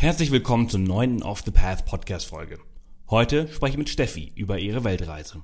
Herzlich 0.00 0.30
willkommen 0.30 0.66
zur 0.66 0.80
neunten 0.80 1.22
Off 1.22 1.42
the 1.44 1.50
Path 1.50 1.84
Podcast 1.84 2.26
Folge. 2.26 2.58
Heute 3.10 3.48
spreche 3.48 3.72
ich 3.72 3.78
mit 3.78 3.90
Steffi 3.90 4.32
über 4.34 4.58
ihre 4.58 4.82
Weltreise. 4.82 5.42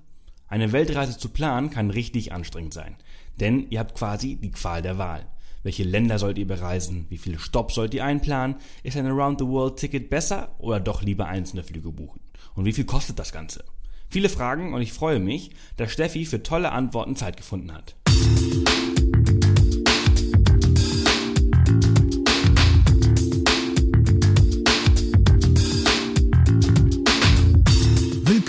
Eine 0.49 0.73
Weltreise 0.73 1.19
zu 1.19 1.29
planen 1.29 1.69
kann 1.69 1.91
richtig 1.91 2.33
anstrengend 2.33 2.73
sein, 2.73 2.97
denn 3.39 3.67
ihr 3.69 3.81
habt 3.81 3.95
quasi 3.95 4.37
die 4.37 4.51
Qual 4.51 4.81
der 4.81 4.97
Wahl. 4.97 5.27
Welche 5.63 5.85
Länder 5.85 6.19
sollt 6.19 6.39
ihr 6.39 6.47
bereisen? 6.47 7.05
Wie 7.11 7.19
viele 7.19 7.39
Stops 7.39 7.75
sollt 7.75 7.93
ihr 7.93 8.07
einplanen? 8.07 8.57
Ist 8.83 8.97
ein 8.97 9.05
Around 9.05 9.41
the 9.41 9.47
World 9.47 9.77
Ticket 9.77 10.09
besser 10.09 10.55
oder 10.57 10.81
doch 10.81 11.03
lieber 11.03 11.27
einzelne 11.27 11.63
Flüge 11.63 11.93
buchen? 11.93 12.21
Und 12.55 12.65
wie 12.65 12.73
viel 12.73 12.87
kostet 12.87 13.19
das 13.19 13.33
Ganze? 13.33 13.63
Viele 14.09 14.31
Fragen 14.31 14.73
und 14.73 14.81
ich 14.81 14.95
freue 14.95 15.21
mich, 15.21 15.51
dass 15.77 15.93
Steffi 15.93 16.25
für 16.25 16.43
tolle 16.43 16.73
Antworten 16.73 17.15
Zeit 17.15 17.37
gefunden 17.37 17.75
hat. 17.75 17.95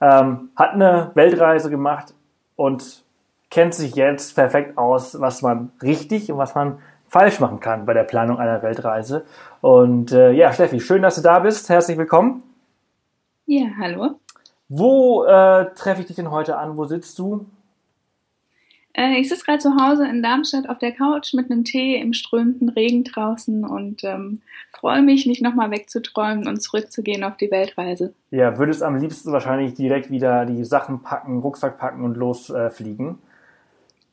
ähm, 0.00 0.50
hat 0.56 0.72
eine 0.72 1.10
Weltreise 1.14 1.70
gemacht 1.70 2.14
und 2.56 3.04
kennt 3.50 3.74
sich 3.74 3.94
jetzt 3.94 4.34
perfekt 4.34 4.76
aus, 4.76 5.20
was 5.20 5.42
man 5.42 5.70
richtig 5.82 6.30
und 6.30 6.38
was 6.38 6.54
man 6.54 6.78
falsch 7.08 7.38
machen 7.38 7.60
kann 7.60 7.86
bei 7.86 7.94
der 7.94 8.02
Planung 8.02 8.38
einer 8.38 8.62
Weltreise. 8.62 9.24
Und 9.60 10.10
äh, 10.12 10.32
ja, 10.32 10.52
Steffi, 10.52 10.80
schön, 10.80 11.02
dass 11.02 11.14
du 11.14 11.22
da 11.22 11.38
bist. 11.38 11.68
Herzlich 11.68 11.96
willkommen. 11.96 12.42
Ja, 13.46 13.66
hallo. 13.78 14.18
Wo 14.68 15.24
äh, 15.24 15.66
treffe 15.74 16.00
ich 16.00 16.06
dich 16.08 16.16
denn 16.16 16.30
heute 16.30 16.56
an? 16.56 16.76
Wo 16.76 16.86
sitzt 16.86 17.18
du? 17.18 17.46
Äh, 18.94 19.20
ich 19.20 19.28
sitze 19.28 19.44
gerade 19.44 19.58
zu 19.58 19.76
Hause 19.76 20.06
in 20.06 20.22
Darmstadt 20.22 20.68
auf 20.68 20.78
der 20.78 20.92
Couch 20.92 21.34
mit 21.34 21.50
einem 21.50 21.64
Tee 21.64 21.96
im 21.96 22.12
strömenden 22.12 22.68
Regen 22.68 23.04
draußen 23.04 23.64
und 23.64 24.04
ähm, 24.04 24.40
freue 24.72 25.02
mich, 25.02 25.26
nicht 25.26 25.42
nochmal 25.42 25.70
wegzuträumen 25.70 26.46
und 26.46 26.62
zurückzugehen 26.62 27.24
auf 27.24 27.36
die 27.36 27.50
Weltreise. 27.50 28.14
Ja, 28.30 28.56
würdest 28.56 28.82
am 28.82 28.96
liebsten 28.96 29.32
wahrscheinlich 29.32 29.74
direkt 29.74 30.10
wieder 30.10 30.46
die 30.46 30.64
Sachen 30.64 31.02
packen, 31.02 31.40
Rucksack 31.40 31.78
packen 31.78 32.04
und 32.04 32.16
losfliegen. 32.16 33.18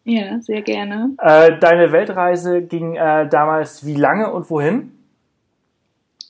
Äh, 0.05 0.13
ja, 0.13 0.41
sehr 0.41 0.63
gerne. 0.63 1.11
Äh, 1.19 1.59
deine 1.59 1.91
Weltreise 1.91 2.63
ging 2.63 2.95
äh, 2.95 3.29
damals 3.29 3.85
wie 3.85 3.95
lange 3.95 4.31
und 4.31 4.49
wohin? 4.49 4.93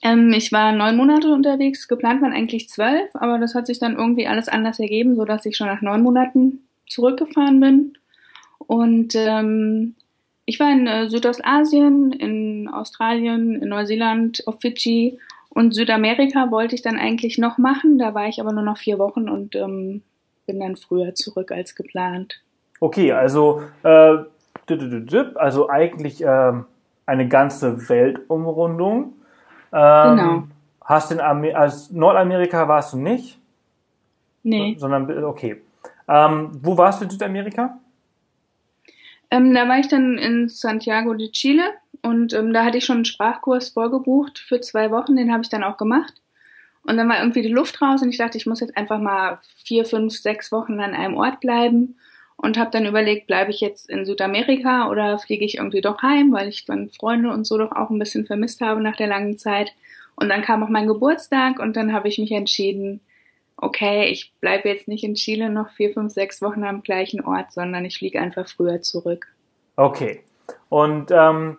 Ähm, 0.02 0.32
ich 0.34 0.52
war 0.52 0.72
neun 0.72 0.96
Monate 0.96 1.32
unterwegs, 1.32 1.88
geplant 1.88 2.20
waren 2.20 2.34
eigentlich 2.34 2.68
zwölf, 2.68 3.08
aber 3.14 3.38
das 3.38 3.54
hat 3.54 3.66
sich 3.66 3.78
dann 3.78 3.96
irgendwie 3.96 4.26
alles 4.26 4.48
anders 4.48 4.78
ergeben, 4.78 5.14
sodass 5.14 5.46
ich 5.46 5.56
schon 5.56 5.68
nach 5.68 5.80
neun 5.80 6.02
Monaten 6.02 6.68
zurückgefahren 6.88 7.60
bin. 7.60 7.94
Und 8.66 9.14
ähm, 9.14 9.94
ich 10.44 10.58
war 10.60 10.70
in 10.70 10.86
äh, 10.86 11.08
Südostasien, 11.08 12.12
in 12.12 12.68
Australien, 12.68 13.62
in 13.62 13.68
Neuseeland, 13.68 14.42
auf 14.46 14.60
Fidschi 14.60 15.18
und 15.54 15.74
Südamerika 15.74 16.50
wollte 16.50 16.74
ich 16.74 16.82
dann 16.82 16.98
eigentlich 16.98 17.36
noch 17.36 17.58
machen. 17.58 17.98
Da 17.98 18.14
war 18.14 18.26
ich 18.26 18.40
aber 18.40 18.52
nur 18.52 18.62
noch 18.62 18.78
vier 18.78 18.98
Wochen 18.98 19.28
und 19.28 19.54
ähm, 19.54 20.02
bin 20.46 20.60
dann 20.60 20.76
früher 20.76 21.14
zurück 21.14 21.52
als 21.52 21.74
geplant. 21.74 22.40
Okay, 22.80 23.12
also, 23.12 23.62
äh, 23.82 24.16
also 25.34 25.68
eigentlich 25.68 26.24
äh, 26.24 26.52
eine 27.04 27.28
ganze 27.28 27.88
Weltumrundung. 27.88 29.14
Ähm, 29.72 30.16
genau. 30.16 30.42
Hast 30.84 31.12
in 31.12 31.20
Amer 31.20 31.54
als 31.54 31.90
Nordamerika 31.90 32.66
warst 32.66 32.94
du 32.94 32.96
nicht? 32.96 33.38
Nee. 34.42 34.76
Sondern, 34.78 35.24
okay. 35.24 35.60
Ähm, 36.08 36.50
wo 36.62 36.76
warst 36.76 37.00
du 37.00 37.04
in 37.04 37.10
Südamerika? 37.10 37.78
Ähm, 39.32 39.54
da 39.54 39.66
war 39.66 39.78
ich 39.78 39.88
dann 39.88 40.18
in 40.18 40.50
Santiago 40.50 41.14
de 41.14 41.30
Chile 41.30 41.64
und 42.02 42.34
ähm, 42.34 42.52
da 42.52 42.66
hatte 42.66 42.76
ich 42.76 42.84
schon 42.84 42.96
einen 42.96 43.04
Sprachkurs 43.06 43.70
vorgebucht 43.70 44.38
für 44.38 44.60
zwei 44.60 44.90
Wochen, 44.90 45.16
den 45.16 45.32
habe 45.32 45.42
ich 45.42 45.48
dann 45.48 45.64
auch 45.64 45.78
gemacht. 45.78 46.12
Und 46.82 46.98
dann 46.98 47.08
war 47.08 47.18
irgendwie 47.18 47.40
die 47.40 47.48
Luft 47.48 47.80
raus 47.80 48.02
und 48.02 48.10
ich 48.10 48.18
dachte, 48.18 48.36
ich 48.36 48.44
muss 48.44 48.60
jetzt 48.60 48.76
einfach 48.76 48.98
mal 48.98 49.38
vier, 49.64 49.86
fünf, 49.86 50.12
sechs 50.12 50.52
Wochen 50.52 50.78
an 50.80 50.92
einem 50.92 51.16
Ort 51.16 51.40
bleiben 51.40 51.96
und 52.36 52.58
habe 52.58 52.72
dann 52.72 52.84
überlegt, 52.84 53.26
bleibe 53.26 53.50
ich 53.50 53.62
jetzt 53.62 53.88
in 53.88 54.04
Südamerika 54.04 54.90
oder 54.90 55.18
fliege 55.18 55.46
ich 55.46 55.56
irgendwie 55.56 55.80
doch 55.80 56.02
heim, 56.02 56.30
weil 56.32 56.48
ich 56.48 56.66
dann 56.66 56.90
Freunde 56.90 57.30
und 57.30 57.46
so 57.46 57.56
doch 57.56 57.72
auch 57.72 57.88
ein 57.88 57.98
bisschen 57.98 58.26
vermisst 58.26 58.60
habe 58.60 58.82
nach 58.82 58.96
der 58.96 59.06
langen 59.06 59.38
Zeit. 59.38 59.72
Und 60.14 60.28
dann 60.28 60.42
kam 60.42 60.62
auch 60.62 60.68
mein 60.68 60.88
Geburtstag 60.88 61.58
und 61.58 61.74
dann 61.74 61.94
habe 61.94 62.08
ich 62.08 62.18
mich 62.18 62.32
entschieden, 62.32 63.00
okay, 63.62 64.06
ich 64.06 64.34
bleibe 64.40 64.68
jetzt 64.68 64.88
nicht 64.88 65.04
in 65.04 65.14
Chile 65.14 65.48
noch 65.48 65.70
vier, 65.70 65.92
fünf, 65.92 66.12
sechs 66.12 66.42
Wochen 66.42 66.64
am 66.64 66.82
gleichen 66.82 67.24
Ort, 67.24 67.52
sondern 67.52 67.84
ich 67.84 67.96
fliege 67.96 68.20
einfach 68.20 68.46
früher 68.48 68.82
zurück. 68.82 69.28
Okay. 69.76 70.24
Und 70.68 71.10
ähm, 71.12 71.56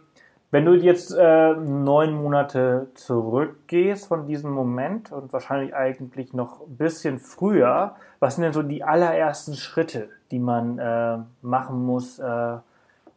wenn 0.52 0.66
du 0.66 0.74
jetzt 0.74 1.16
äh, 1.18 1.53
neun 1.53 2.13
Monate 2.13 2.90
zurückgehst 2.94 4.08
von 4.08 4.28
diesem 4.28 4.52
Moment 4.52 5.13
und 5.13 5.31
wahrscheinlich 5.31 5.74
eigentlich 5.74 6.34
noch 6.34 6.62
ein 6.68 6.75
bisschen 6.75 7.19
früher, 7.19 7.96
was 8.19 8.36
sind 8.36 8.44
denn 8.44 8.53
so 8.53 8.63
die 8.63 8.84
allerersten 8.84 9.56
Schritte, 9.56 10.09
die 10.30 10.40
man 10.40 10.78
äh, 10.80 11.19
machen 11.42 11.86
muss, 11.86 12.19
äh, 12.19 12.58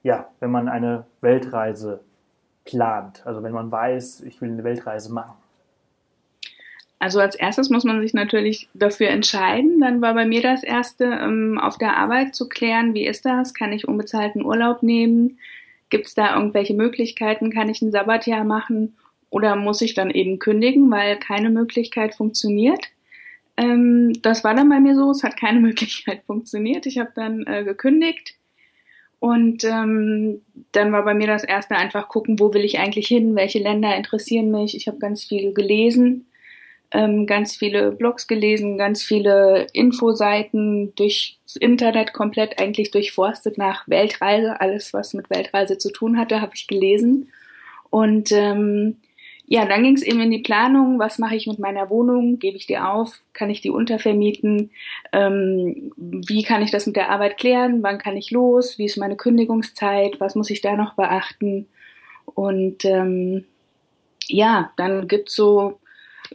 ja, 0.05 0.29
wenn 0.39 0.51
man 0.53 0.69
eine 0.69 1.05
Weltreise 1.21 2.01
plant? 2.65 3.27
Also 3.27 3.43
wenn 3.43 3.53
man 3.53 3.71
weiß, 3.71 4.21
ich 4.21 4.41
will 4.41 4.53
eine 4.53 4.63
Weltreise 4.63 5.13
machen. 5.13 5.35
Also 6.99 7.21
als 7.21 7.35
erstes 7.35 7.69
muss 7.69 7.85
man 7.85 8.01
sich 8.01 8.15
natürlich 8.15 8.69
dafür 8.73 9.09
entscheiden. 9.09 9.81
Dann 9.81 10.01
war 10.01 10.15
bei 10.15 10.25
mir 10.25 10.41
das 10.41 10.63
erste, 10.63 11.05
ähm, 11.05 11.59
auf 11.59 11.77
der 11.77 11.97
Arbeit 11.97 12.35
zu 12.35 12.49
klären, 12.49 12.95
wie 12.95 13.07
ist 13.07 13.27
das? 13.27 13.53
Kann 13.53 13.73
ich 13.73 13.87
unbezahlten 13.87 14.45
Urlaub 14.45 14.83
nehmen? 14.83 15.39
Gibt 15.91 16.07
es 16.07 16.15
da 16.15 16.35
irgendwelche 16.35 16.75
Möglichkeiten? 16.75 17.53
Kann 17.53 17.69
ich 17.69 17.83
ein 17.83 17.93
Sabbatjahr 17.93 18.45
machen? 18.45 18.97
Oder 19.29 19.57
muss 19.57 19.83
ich 19.83 19.95
dann 19.95 20.11
eben 20.11 20.39
kündigen, 20.39 20.91
weil 20.91 21.19
keine 21.19 21.51
Möglichkeit 21.51 22.15
funktioniert? 22.15 22.81
Ähm, 23.59 24.15
das 24.23 24.43
war 24.43 24.55
dann 24.55 24.69
bei 24.71 24.81
mir 24.81 24.95
so, 24.95 25.11
es 25.11 25.23
hat 25.23 25.37
keine 25.37 25.61
Möglichkeit 25.69 26.23
funktioniert. 26.27 26.87
Ich 26.87 26.99
habe 26.99 27.11
dann 27.15 27.47
äh, 27.47 27.63
gekündigt. 27.63 28.37
Und 29.19 29.65
ähm, 29.65 30.41
dann 30.73 30.93
war 30.93 31.05
bei 31.05 31.15
mir 31.15 31.27
das 31.27 31.45
erste 31.45 31.77
einfach 31.77 32.09
gucken, 32.09 32.39
wo 32.39 32.55
will 32.55 32.65
ich 32.65 32.79
eigentlich 32.79 33.09
hin, 33.09 33.35
welche 33.35 33.59
Länder 33.59 33.95
interessieren 33.97 34.51
mich. 34.51 34.75
Ich 34.75 34.89
habe 34.89 34.99
ganz 34.99 35.25
viel 35.25 35.53
gelesen 35.53 36.27
ähm, 36.97 37.27
ganz 37.27 37.55
viele 37.55 37.93
Blogs 37.93 38.27
gelesen, 38.27 38.79
ganz 38.79 39.03
viele 39.03 39.67
Infoseiten 39.75 40.95
durchs 40.95 41.37
Internet 41.61 42.15
komplett 42.15 42.59
eigentlich 42.59 42.91
durchforstet 42.91 43.59
nach 43.59 43.87
Weltreise. 43.87 44.61
Alles, 44.63 44.95
was 44.95 45.13
mit 45.13 45.29
Weltreise 45.29 45.77
zu 45.77 45.93
tun 45.93 46.19
hatte, 46.19 46.41
habe 46.41 46.53
ich 46.55 46.67
gelesen. 46.67 47.29
Und 47.91 48.33
ähm, 48.33 48.97
ja, 49.45 49.67
dann 49.67 49.83
ging 49.83 49.95
es 49.95 50.03
eben 50.03 50.21
in 50.21 50.31
die 50.31 50.43
Planung, 50.43 50.99
was 50.99 51.19
mache 51.19 51.37
ich 51.37 51.47
mit 51.47 51.59
meiner 51.59 51.91
Wohnung, 51.91 52.39
gebe 52.39 52.57
ich 52.57 52.67
die 52.67 52.79
auf, 52.79 53.21
kann 53.35 53.51
ich 53.51 53.61
die 53.61 53.71
untervermieten, 53.71 54.71
ähm, 55.13 55.93
wie 55.97 56.43
kann 56.43 56.63
ich 56.63 56.71
das 56.71 56.87
mit 56.87 56.97
der 56.97 57.11
Arbeit 57.11 57.37
klären, 57.37 57.83
wann 57.83 57.99
kann 57.99 58.17
ich 58.17 58.31
los, 58.31 58.79
wie 58.79 58.87
ist 58.87 58.97
meine 58.97 59.17
Kündigungszeit, 59.17 60.19
was 60.19 60.35
muss 60.35 60.51
ich 60.51 60.63
da 60.63 60.77
noch 60.77 60.95
beachten. 60.95 61.69
Und 62.25 62.87
ähm, 62.87 63.45
ja, 64.27 64.73
dann 64.77 65.07
gibt's 65.07 65.37
so 65.37 65.79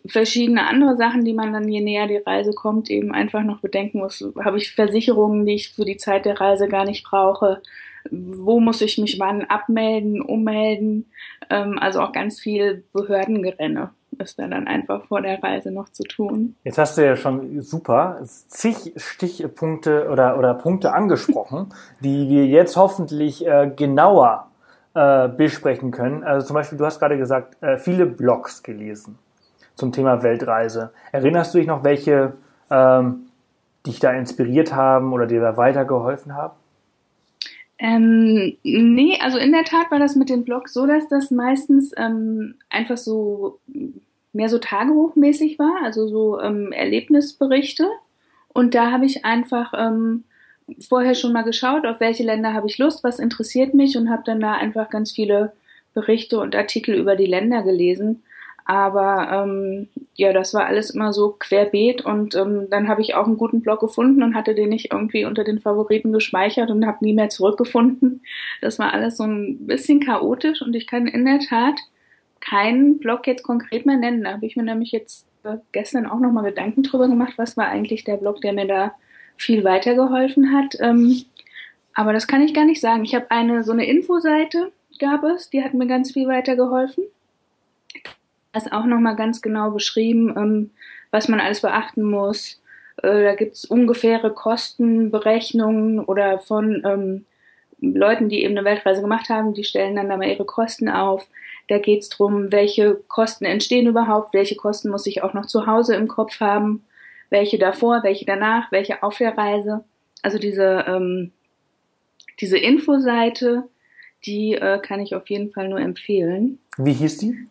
verschiedene 0.06 0.68
andere 0.68 0.96
Sachen, 0.96 1.24
die 1.24 1.34
man 1.34 1.54
dann 1.54 1.68
je 1.68 1.82
näher 1.82 2.08
die 2.08 2.18
Reise 2.18 2.52
kommt, 2.52 2.90
eben 2.90 3.14
einfach 3.14 3.44
noch 3.44 3.62
bedenken 3.62 4.00
muss. 4.00 4.24
Habe 4.44 4.58
ich 4.58 4.74
Versicherungen, 4.74 5.46
die 5.46 5.56
ich 5.56 5.74
für 5.74 5.86
die 5.86 5.98
Zeit 5.98 6.26
der 6.26 6.40
Reise 6.40 6.68
gar 6.68 6.86
nicht 6.86 7.04
brauche? 7.04 7.62
Wo 8.10 8.60
muss 8.60 8.82
ich 8.82 8.98
mich 8.98 9.20
wann 9.20 9.44
abmelden, 9.44 10.22
ummelden? 10.22 11.12
Ähm, 11.50 11.78
also 11.80 12.02
auch 12.02 12.12
ganz 12.12 12.40
viel 12.40 12.84
Behördengerenne 12.94 13.92
ist 14.20 14.40
da 14.40 14.48
dann 14.48 14.68
einfach 14.68 15.06
vor 15.06 15.22
der 15.22 15.42
Reise 15.42 15.72
noch 15.72 15.90
zu 15.90 16.04
tun. 16.04 16.56
Jetzt 16.64 16.78
hast 16.78 16.98
du 16.98 17.06
ja 17.06 17.16
schon 17.16 17.62
super 17.62 18.20
zig 18.24 18.94
Stichpunkte 18.96 20.10
oder, 20.10 20.38
oder 20.38 20.54
Punkte 20.54 20.94
angesprochen, 20.94 21.74
die 22.02 22.30
wir 22.30 22.46
jetzt 22.46 22.76
hoffentlich 22.76 23.46
äh, 23.46 23.72
genauer 23.76 24.48
äh, 24.94 25.28
besprechen 25.30 25.92
können. 25.92 26.24
Also 26.24 26.48
zum 26.48 26.56
Beispiel, 26.56 26.78
du 26.78 26.86
hast 26.86 27.00
gerade 27.00 27.18
gesagt, 27.18 27.62
äh, 27.62 27.78
viele 27.78 28.06
Blogs 28.06 28.64
gelesen 28.64 29.18
zum 29.82 29.92
Thema 29.92 30.22
Weltreise. 30.22 30.92
Erinnerst 31.12 31.54
du 31.54 31.58
dich 31.58 31.68
noch, 31.68 31.84
welche 31.84 32.34
ähm, 32.70 33.26
dich 33.86 34.00
da 34.00 34.12
inspiriert 34.12 34.76
haben 34.76 35.12
oder 35.12 35.26
dir 35.26 35.42
da 35.42 35.58
weitergeholfen 35.58 36.36
haben? 36.36 36.54
Ähm, 37.80 38.58
nee, 38.62 39.18
also 39.24 39.40
in 39.40 39.52
der 39.52 39.64
Tat 39.64 39.90
war 39.90 39.98
das 39.98 40.16
mit 40.16 40.30
dem 40.30 40.44
Blog 40.44 40.70
so, 40.70 40.86
dass 40.86 41.08
das 41.10 41.32
meistens 41.32 41.92
ähm, 41.98 42.54
einfach 42.70 42.98
so 42.98 43.60
mehr 44.34 44.50
so 44.50 44.60
tagebuchmäßig 44.60 45.58
war, 45.58 45.84
also 45.84 46.08
so 46.08 46.40
ähm, 46.40 46.72
Erlebnisberichte. 46.72 47.88
Und 48.50 48.76
da 48.76 48.92
habe 48.92 49.08
ich 49.08 49.26
einfach 49.26 49.74
ähm, 49.76 50.26
vorher 50.88 51.16
schon 51.16 51.34
mal 51.34 51.42
geschaut, 51.42 51.88
auf 51.88 52.00
welche 52.00 52.24
Länder 52.24 52.54
habe 52.54 52.68
ich 52.68 52.78
Lust, 52.78 53.04
was 53.04 53.18
interessiert 53.18 53.74
mich 53.74 53.98
und 53.98 54.12
habe 54.12 54.22
dann 54.26 54.40
da 54.40 54.54
einfach 54.54 54.92
ganz 54.92 55.12
viele 55.12 55.54
Berichte 55.96 56.40
und 56.40 56.56
Artikel 56.56 56.94
über 56.94 57.16
die 57.16 57.26
Länder 57.26 57.64
gelesen. 57.64 58.22
Aber 58.72 59.28
ähm, 59.30 59.90
ja, 60.16 60.32
das 60.32 60.54
war 60.54 60.66
alles 60.66 60.92
immer 60.92 61.12
so 61.12 61.36
querbeet 61.38 62.06
und 62.06 62.36
ähm, 62.36 62.68
dann 62.70 62.88
habe 62.88 63.02
ich 63.02 63.16
auch 63.16 63.28
einen 63.28 63.36
guten 63.36 63.60
Blog 63.60 63.82
gefunden 63.82 64.24
und 64.24 64.34
hatte 64.34 64.56
den 64.56 64.70
nicht 64.70 64.94
irgendwie 64.94 65.26
unter 65.26 65.44
den 65.44 65.60
Favoriten 65.60 66.14
gespeichert 66.14 66.72
und 66.72 66.88
habe 66.88 67.04
nie 67.04 67.14
mehr 67.14 67.28
zurückgefunden. 67.28 68.24
Das 68.62 68.80
war 68.80 68.94
alles 68.94 69.18
so 69.18 69.26
ein 69.26 69.68
bisschen 69.68 70.00
chaotisch 70.00 70.62
und 70.62 70.74
ich 70.74 70.88
kann 70.88 71.08
in 71.08 71.26
der 71.26 71.40
Tat 71.40 71.82
keinen 72.40 72.98
Blog 72.98 73.28
jetzt 73.28 73.44
konkret 73.44 73.86
mehr 73.86 73.98
nennen. 73.98 74.24
Da 74.24 74.32
habe 74.32 74.46
ich 74.46 74.56
mir 74.56 74.64
nämlich 74.64 74.94
jetzt 74.94 75.28
äh, 75.44 75.58
gestern 75.74 76.06
auch 76.06 76.22
nochmal 76.22 76.46
Gedanken 76.46 76.84
drüber 76.84 77.10
gemacht, 77.10 77.34
was 77.36 77.58
war 77.58 77.68
eigentlich 77.68 78.06
der 78.06 78.16
Blog, 78.16 78.40
der 78.40 78.54
mir 78.54 78.68
da 78.68 78.94
viel 79.36 79.66
weitergeholfen 79.66 80.54
hat. 80.54 80.78
Ähm, 80.80 81.24
aber 81.94 82.14
das 82.14 82.26
kann 82.26 82.42
ich 82.42 82.54
gar 82.54 82.64
nicht 82.64 82.80
sagen. 82.80 83.04
Ich 83.04 83.16
habe 83.16 83.32
eine 83.32 83.66
so 83.66 83.74
eine 83.74 83.86
Infoseite 83.86 84.72
gab 84.98 85.26
es, 85.26 85.50
die 85.50 85.62
hat 85.62 85.74
mir 85.74 85.88
ganz 85.88 86.14
viel 86.14 86.30
weitergeholfen. 86.30 87.04
Ist 88.56 88.72
auch 88.72 88.86
nochmal 88.86 89.16
ganz 89.16 89.42
genau 89.42 89.72
beschrieben, 89.72 90.34
ähm, 90.38 90.72
was 91.10 91.28
man 91.28 91.40
alles 91.40 91.62
beachten 91.62 92.04
muss. 92.04 92.62
Äh, 92.98 93.24
da 93.24 93.36
gibt 93.36 93.56
es 93.56 93.66
ungefähre 93.66 94.34
Kostenberechnungen 94.34 96.00
oder 96.00 96.40
von 96.40 96.84
ähm, 96.86 97.26
Leuten, 97.82 98.30
die 98.30 98.44
eben 98.44 98.58
eine 98.58 98.66
Weltreise 98.66 99.02
gemacht 99.02 99.30
haben, 99.30 99.54
die 99.54 99.64
stellen 99.64 99.96
dann 99.96 100.10
da 100.10 100.18
mal 100.18 100.28
ihre 100.28 100.46
Kosten 100.46 100.88
auf. 100.88 101.28
Da 101.68 101.80
geht 101.80 102.02
es 102.02 102.10
darum, 102.10 102.52
welche 102.52 102.96
Kosten 103.08 103.46
entstehen 103.46 103.88
überhaupt, 103.88 104.34
welche 104.34 104.56
Kosten 104.56 104.90
muss 104.90 105.08
ich 105.08 105.24
auch 105.24 105.34
noch 105.34 105.48
zu 105.48 105.66
Hause 105.66 105.96
im 105.96 106.08
Kopf 106.08 106.40
haben, 106.40 106.84
welche 107.30 107.58
davor, 107.58 108.04
welche 108.04 108.26
danach, 108.26 108.72
welche 108.72 109.02
auf 109.02 109.18
der 109.18 109.38
Reise. 109.38 109.84
Also 110.22 110.38
diese, 110.38 110.86
ähm, 110.88 111.32
diese 112.40 112.58
Infoseite, 112.58 113.64
die 114.26 114.54
äh, 114.54 114.80
kann 114.80 115.00
ich 115.00 115.16
auf 115.16 115.30
jeden 115.30 115.52
Fall 115.52 115.70
nur 115.70 115.80
empfehlen. 115.80 116.60
Wie 116.78 116.94
hieß 116.94 117.18
die? 117.18 117.48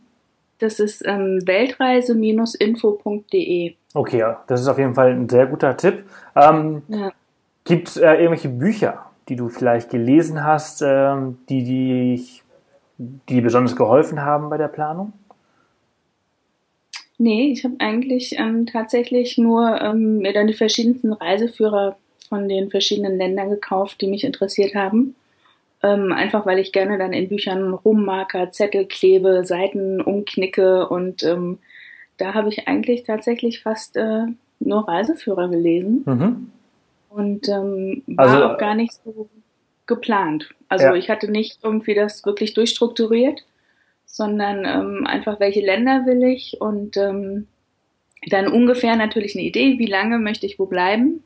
Das 0.60 0.78
ist 0.78 1.02
ähm, 1.06 1.40
weltreise-info.de. 1.46 3.74
Okay, 3.94 4.18
ja, 4.18 4.44
das 4.46 4.60
ist 4.60 4.68
auf 4.68 4.78
jeden 4.78 4.94
Fall 4.94 5.10
ein 5.10 5.28
sehr 5.28 5.46
guter 5.46 5.76
Tipp. 5.76 6.04
Ähm, 6.36 6.82
ja. 6.88 7.10
Gibt 7.64 7.88
es 7.88 7.96
äh, 7.96 8.12
irgendwelche 8.12 8.50
Bücher, 8.50 9.06
die 9.28 9.34
du 9.36 9.48
vielleicht 9.48 9.90
gelesen 9.90 10.44
hast, 10.44 10.82
ähm, 10.82 11.38
die, 11.48 11.64
die, 11.64 12.24
die 12.98 13.40
besonders 13.40 13.74
geholfen 13.74 14.22
haben 14.22 14.50
bei 14.50 14.58
der 14.58 14.68
Planung? 14.68 15.14
Nee, 17.16 17.50
ich 17.52 17.64
habe 17.64 17.74
eigentlich 17.78 18.38
ähm, 18.38 18.66
tatsächlich 18.66 19.38
nur 19.38 19.80
ähm, 19.80 20.18
mir 20.18 20.32
dann 20.32 20.46
die 20.46 20.54
verschiedensten 20.54 21.12
Reiseführer 21.12 21.96
von 22.28 22.48
den 22.48 22.70
verschiedenen 22.70 23.18
Ländern 23.18 23.50
gekauft, 23.50 24.00
die 24.00 24.06
mich 24.06 24.22
interessiert 24.24 24.74
haben. 24.74 25.16
Ähm, 25.82 26.12
einfach 26.12 26.44
weil 26.44 26.58
ich 26.58 26.72
gerne 26.72 26.98
dann 26.98 27.12
in 27.12 27.28
Büchern 27.28 27.72
Rummarker, 27.72 28.50
Zettel 28.50 28.86
klebe, 28.86 29.44
Seiten 29.44 30.00
umknicke 30.00 30.88
und 30.88 31.22
ähm, 31.22 31.58
da 32.18 32.34
habe 32.34 32.50
ich 32.50 32.68
eigentlich 32.68 33.04
tatsächlich 33.04 33.62
fast 33.62 33.96
äh, 33.96 34.26
nur 34.58 34.86
Reiseführer 34.86 35.48
gelesen. 35.48 36.02
Mhm. 36.04 36.52
Und 37.08 37.48
ähm, 37.48 38.02
war 38.06 38.26
also, 38.26 38.44
auch 38.44 38.58
gar 38.58 38.74
nicht 38.74 38.92
so 38.92 39.28
geplant. 39.86 40.50
Also 40.68 40.86
ja. 40.86 40.94
ich 40.94 41.10
hatte 41.10 41.30
nicht 41.30 41.58
irgendwie 41.62 41.94
das 41.94 42.24
wirklich 42.24 42.54
durchstrukturiert, 42.54 43.44
sondern 44.04 44.64
ähm, 44.64 45.06
einfach 45.06 45.40
welche 45.40 45.60
Länder 45.60 46.06
will 46.06 46.22
ich 46.24 46.60
und 46.60 46.96
ähm, 46.96 47.46
dann 48.28 48.48
ungefähr 48.48 48.96
natürlich 48.96 49.34
eine 49.34 49.44
Idee, 49.44 49.78
wie 49.78 49.86
lange 49.86 50.18
möchte 50.18 50.46
ich 50.46 50.58
wo 50.58 50.66
bleiben. 50.66 51.22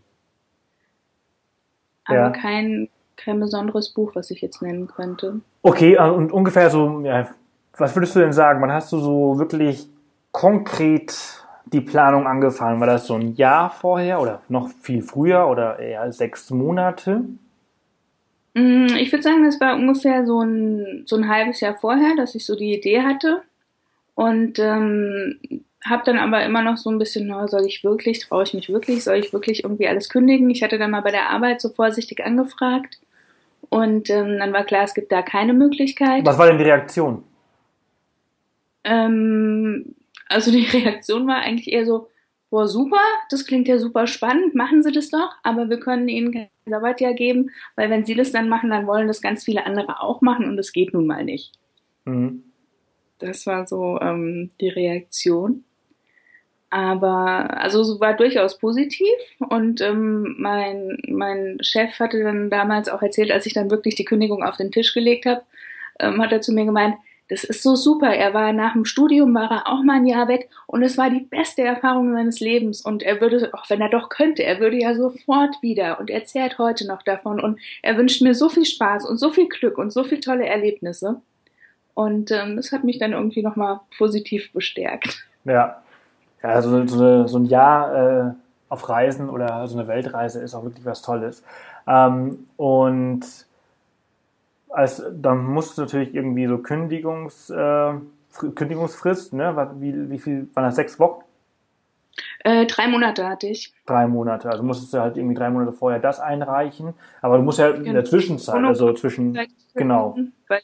Aber 2.05 2.19
ja. 2.19 2.31
kein, 2.31 2.89
kein 3.17 3.41
besonderes 3.41 3.91
Buch, 3.91 4.15
was 4.15 4.31
ich 4.31 4.41
jetzt 4.41 4.63
nennen 4.63 4.87
könnte. 4.89 5.41
Okay, 5.63 5.95
äh, 5.95 6.11
und 6.11 6.33
ungefähr 6.33 6.71
so, 6.71 7.01
ja, 7.01 7.29
was 7.77 7.95
würdest 7.97 8.15
du 8.15 8.21
denn 8.21 8.33
sagen? 8.33 8.61
Wann 8.63 8.73
hast 8.73 8.93
du 8.93 8.99
so 8.99 9.39
wirklich 9.39 9.89
konkret 10.33 11.45
die 11.67 11.81
Planung 11.81 12.27
angefangen? 12.27 12.81
War 12.81 12.87
das 12.87 13.07
so 13.07 13.15
ein 13.15 13.35
Jahr 13.35 13.71
vorher 13.71 14.21
oder 14.21 14.43
noch 14.49 14.69
viel 14.69 15.03
früher 15.03 15.49
oder 15.49 15.79
eher 15.79 16.13
sechs 16.13 16.51
Monate? 16.51 17.25
Mm, 18.55 18.87
ich 18.99 19.11
würde 19.13 19.23
sagen, 19.23 19.45
das 19.45 19.61
war 19.61 19.75
ungefähr 19.75 20.27
so 20.27 20.41
ein, 20.41 21.03
so 21.07 21.17
ein 21.17 21.29
halbes 21.29 21.61
Jahr 21.61 21.75
vorher, 21.75 22.15
dass 22.17 22.35
ich 22.35 22.45
so 22.45 22.55
die 22.57 22.75
Idee 22.75 23.03
hatte. 23.03 23.43
Und 24.15 24.61
ähm, 24.61 25.41
habe 25.85 26.05
dann 26.07 26.19
aber 26.19 26.45
immer 26.45 26.63
noch 26.63 26.77
so 26.77 26.91
ein 26.91 26.99
bisschen, 26.99 27.33
oh, 27.33 27.47
soll 27.47 27.67
ich 27.67 27.83
wirklich, 27.83 28.21
traue 28.21 28.45
ich 28.45 28.55
mich 28.55 28.69
wirklich, 28.69 29.03
soll 29.05 29.17
ich 29.17 29.33
wirklich 29.33 29.65
irgendwie 29.65 29.89
alles 29.89 30.09
kündigen? 30.09 30.49
Ich 30.51 30.63
hatte 30.63 30.79
dann 30.79 30.93
mal 30.93 31.03
bei 31.03 31.11
der 31.11 31.31
Arbeit 31.31 31.61
so 31.61 31.69
vorsichtig 31.69 32.25
angefragt 32.25 32.99
und 33.75 34.09
ähm, 34.09 34.39
dann 34.39 34.53
war 34.53 34.63
klar, 34.63 34.85
es 34.85 34.95
gibt 34.95 35.11
da 35.11 35.21
keine 35.23 35.53
Möglichkeit. 35.53 36.25
Was 36.25 36.39
war 36.39 36.47
denn 36.47 36.59
die 36.59 36.65
Reaktion? 36.65 37.25
Ähm, 38.85 39.97
also 40.29 40.53
die 40.53 40.65
Reaktion 40.73 41.27
war 41.27 41.39
eigentlich 41.39 41.73
eher 41.73 41.85
so, 41.85 42.07
boah, 42.51 42.69
super, 42.69 43.01
das 43.31 43.45
klingt 43.45 43.67
ja 43.67 43.79
super 43.79 44.07
spannend, 44.07 44.55
machen 44.55 44.85
Sie 44.85 44.93
das 44.93 45.11
doch, 45.11 45.35
aber 45.43 45.71
wir 45.71 45.81
können 45.81 46.07
Ihnen 46.07 46.33
kein 46.33 46.49
Sabbatjahr 46.67 47.15
geben, 47.15 47.51
weil 47.75 47.91
wenn 47.91 48.05
Sie 48.05 48.15
das 48.15 48.31
dann 48.31 48.49
machen, 48.49 48.71
dann 48.71 48.87
wollen 48.87 49.09
das 49.09 49.21
ganz 49.21 49.43
viele 49.43 49.67
andere 49.67 50.01
auch 50.01 50.21
machen 50.21 50.49
und 50.49 50.57
das 50.57 50.73
geht 50.73 50.95
nun 50.95 51.09
mal 51.09 51.25
nicht. 51.25 51.51
Mhm. 52.05 52.45
Das 53.19 53.45
war 53.45 53.67
so 53.67 53.99
ähm, 54.01 54.51
die 54.61 54.69
Reaktion. 54.69 55.65
Aber 56.75 57.57
also 57.57 57.83
es 57.83 58.01
war 58.01 58.15
durchaus 58.15 58.59
positiv 58.59 59.07
und 59.39 59.81
ähm, 59.81 60.35
mein, 60.39 60.99
mein 61.07 61.59
Chef 61.61 62.01
hatte 62.01 62.21
dann 62.25 62.51
damals 62.51 62.89
auch 62.89 63.01
erzählt, 63.01 63.31
als 63.31 63.47
ich 63.47 63.53
dann 63.53 63.71
wirklich 63.71 63.95
die 63.95 64.05
Kündigung 64.05 64.43
auf 64.43 64.57
den 64.57 64.73
Tisch 64.73 64.93
gelegt 64.93 65.25
habe, 65.25 65.43
ähm, 66.01 66.21
hat 66.21 66.33
er 66.33 66.41
zu 66.41 66.53
mir 66.53 66.65
gemeint, 66.65 66.97
das 67.29 67.45
ist 67.45 67.63
so 67.63 67.77
super. 67.77 68.09
Er 68.13 68.35
war 68.35 68.53
nach 68.53 68.73
dem 68.73 68.87
Studium, 68.87 69.33
war 69.35 69.53
er 69.53 69.69
auch 69.69 69.85
mal 69.85 69.99
ein 69.99 70.07
Jahr 70.07 70.27
weg 70.27 70.51
und 70.67 70.83
es 70.83 70.99
war 70.99 71.11
die 71.11 71.21
beste 71.21 71.63
Erfahrung 71.63 72.13
seines 72.13 72.41
Lebens. 72.41 72.81
Und 72.81 73.05
er 73.05 73.21
würde, 73.21 73.51
auch 73.53 73.71
wenn 73.71 73.81
er 73.81 73.89
doch 73.89 74.09
könnte, 74.09 74.43
er 74.43 74.59
würde 74.59 74.77
ja 74.77 74.97
sofort 74.97 75.55
wieder 75.63 76.01
und 76.01 76.11
er 76.11 76.25
zehrt 76.25 76.59
heute 76.59 76.89
noch 76.89 77.05
davon 77.05 77.39
und 77.39 77.61
er 77.83 77.97
wünscht 77.97 78.21
mir 78.21 78.35
so 78.35 78.49
viel 78.49 78.67
Spaß 78.67 79.09
und 79.09 79.19
so 79.19 79.31
viel 79.31 79.49
Glück 79.49 79.79
und 79.79 79.93
so 79.93 80.03
viele 80.03 80.23
tolle 80.23 80.47
Erlebnisse. 80.47 81.23
Und 81.95 82.33
ähm, 82.33 82.57
das 82.57 82.73
hat 82.73 82.83
mich 82.83 82.99
dann 82.99 83.13
irgendwie 83.13 83.43
nochmal 83.45 83.79
positiv 83.97 84.53
bestärkt. 84.53 85.25
Ja, 85.45 85.84
ja, 86.45 86.61
so, 86.61 86.87
so, 86.87 87.27
so 87.27 87.39
ein 87.39 87.47
Jahr 87.47 87.95
äh, 87.95 88.33
auf 88.69 88.89
Reisen 88.89 89.31
oder 89.31 89.67
so 89.67 89.79
eine 89.79 89.89
Weltreise 89.89 90.43
ist 90.43 90.55
auch 90.55 90.63
wirklich 90.65 90.85
was 90.85 91.01
Tolles. 91.01 91.43
Ähm, 91.87 92.47
und 92.59 93.23
als, 94.69 95.03
dann 95.15 95.47
musst 95.47 95.79
du 95.79 95.83
natürlich 95.83 96.15
irgendwie 96.15 96.47
so 96.47 96.59
Kündigungs, 96.59 97.49
äh, 97.49 97.95
Kündigungsfrist, 98.55 99.33
ne? 99.33 99.71
Wie, 99.79 100.11
wie 100.11 100.19
viel, 100.19 100.49
waren 100.55 100.65
das 100.65 100.77
sechs 100.77 100.99
Wochen? 100.99 101.23
Äh, 102.41 102.67
drei 102.67 102.89
Monate 102.89 103.27
hatte 103.27 103.47
ich. 103.47 103.73
Drei 103.87 104.07
Monate. 104.07 104.51
Also 104.51 104.63
musstest 104.65 104.93
du 104.93 105.01
halt 105.01 105.17
irgendwie 105.17 105.35
drei 105.35 105.49
Monate 105.49 105.73
vorher 105.73 105.99
das 105.99 106.21
einreichen. 106.21 106.93
Aber 107.23 107.39
du 107.39 107.43
musst 107.43 107.59
ja 107.59 107.71
in 107.71 107.85
der 107.85 107.95
genau. 107.95 108.05
Zwischenzeit, 108.05 108.63
also 108.65 108.93
zwischen, 108.93 109.39
genau. 109.75 110.17
Weil 110.49 110.61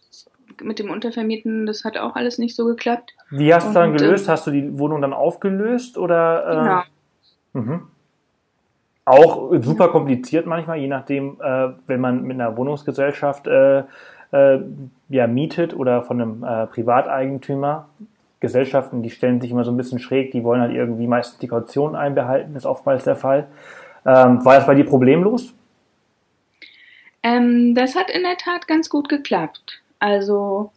mit 0.62 0.78
dem 0.78 0.90
Untervermieten, 0.90 1.66
das 1.66 1.84
hat 1.84 1.96
auch 1.98 2.16
alles 2.16 2.38
nicht 2.38 2.56
so 2.56 2.64
geklappt. 2.66 3.14
Wie 3.30 3.52
hast 3.52 3.68
du 3.68 3.72
dann 3.74 3.96
gelöst? 3.96 4.26
Ähm, 4.26 4.32
hast 4.32 4.46
du 4.46 4.50
die 4.50 4.78
Wohnung 4.78 5.00
dann 5.00 5.12
aufgelöst 5.12 5.98
oder? 5.98 6.46
Äh, 6.46 6.56
genau. 6.56 6.82
Mhm. 7.52 7.82
Auch 9.04 9.52
super 9.60 9.88
kompliziert 9.88 10.46
manchmal, 10.46 10.78
je 10.78 10.86
nachdem, 10.86 11.40
äh, 11.42 11.70
wenn 11.86 12.00
man 12.00 12.22
mit 12.22 12.34
einer 12.34 12.56
Wohnungsgesellschaft 12.56 13.46
äh, 13.46 13.82
äh, 14.32 14.60
ja, 15.08 15.26
mietet 15.26 15.74
oder 15.74 16.02
von 16.02 16.20
einem 16.20 16.44
äh, 16.44 16.66
Privateigentümer. 16.66 17.88
Gesellschaften, 18.40 19.02
die 19.02 19.10
stellen 19.10 19.40
sich 19.40 19.50
immer 19.50 19.64
so 19.64 19.70
ein 19.70 19.76
bisschen 19.76 19.98
schräg, 19.98 20.32
die 20.32 20.42
wollen 20.44 20.62
halt 20.62 20.72
irgendwie 20.72 21.06
meistens 21.06 21.38
die 21.40 21.48
Kaution 21.48 21.94
einbehalten, 21.94 22.56
ist 22.56 22.64
oftmals 22.64 23.04
der 23.04 23.16
Fall. 23.16 23.46
Ähm, 24.06 24.42
war 24.44 24.56
das 24.56 24.66
bei 24.66 24.74
dir 24.74 24.86
problemlos? 24.86 25.52
Ähm, 27.22 27.74
das 27.74 27.94
hat 27.96 28.10
in 28.10 28.22
der 28.22 28.38
Tat 28.38 28.66
ganz 28.66 28.88
gut 28.88 29.10
geklappt. 29.10 29.79
Also 30.00 30.72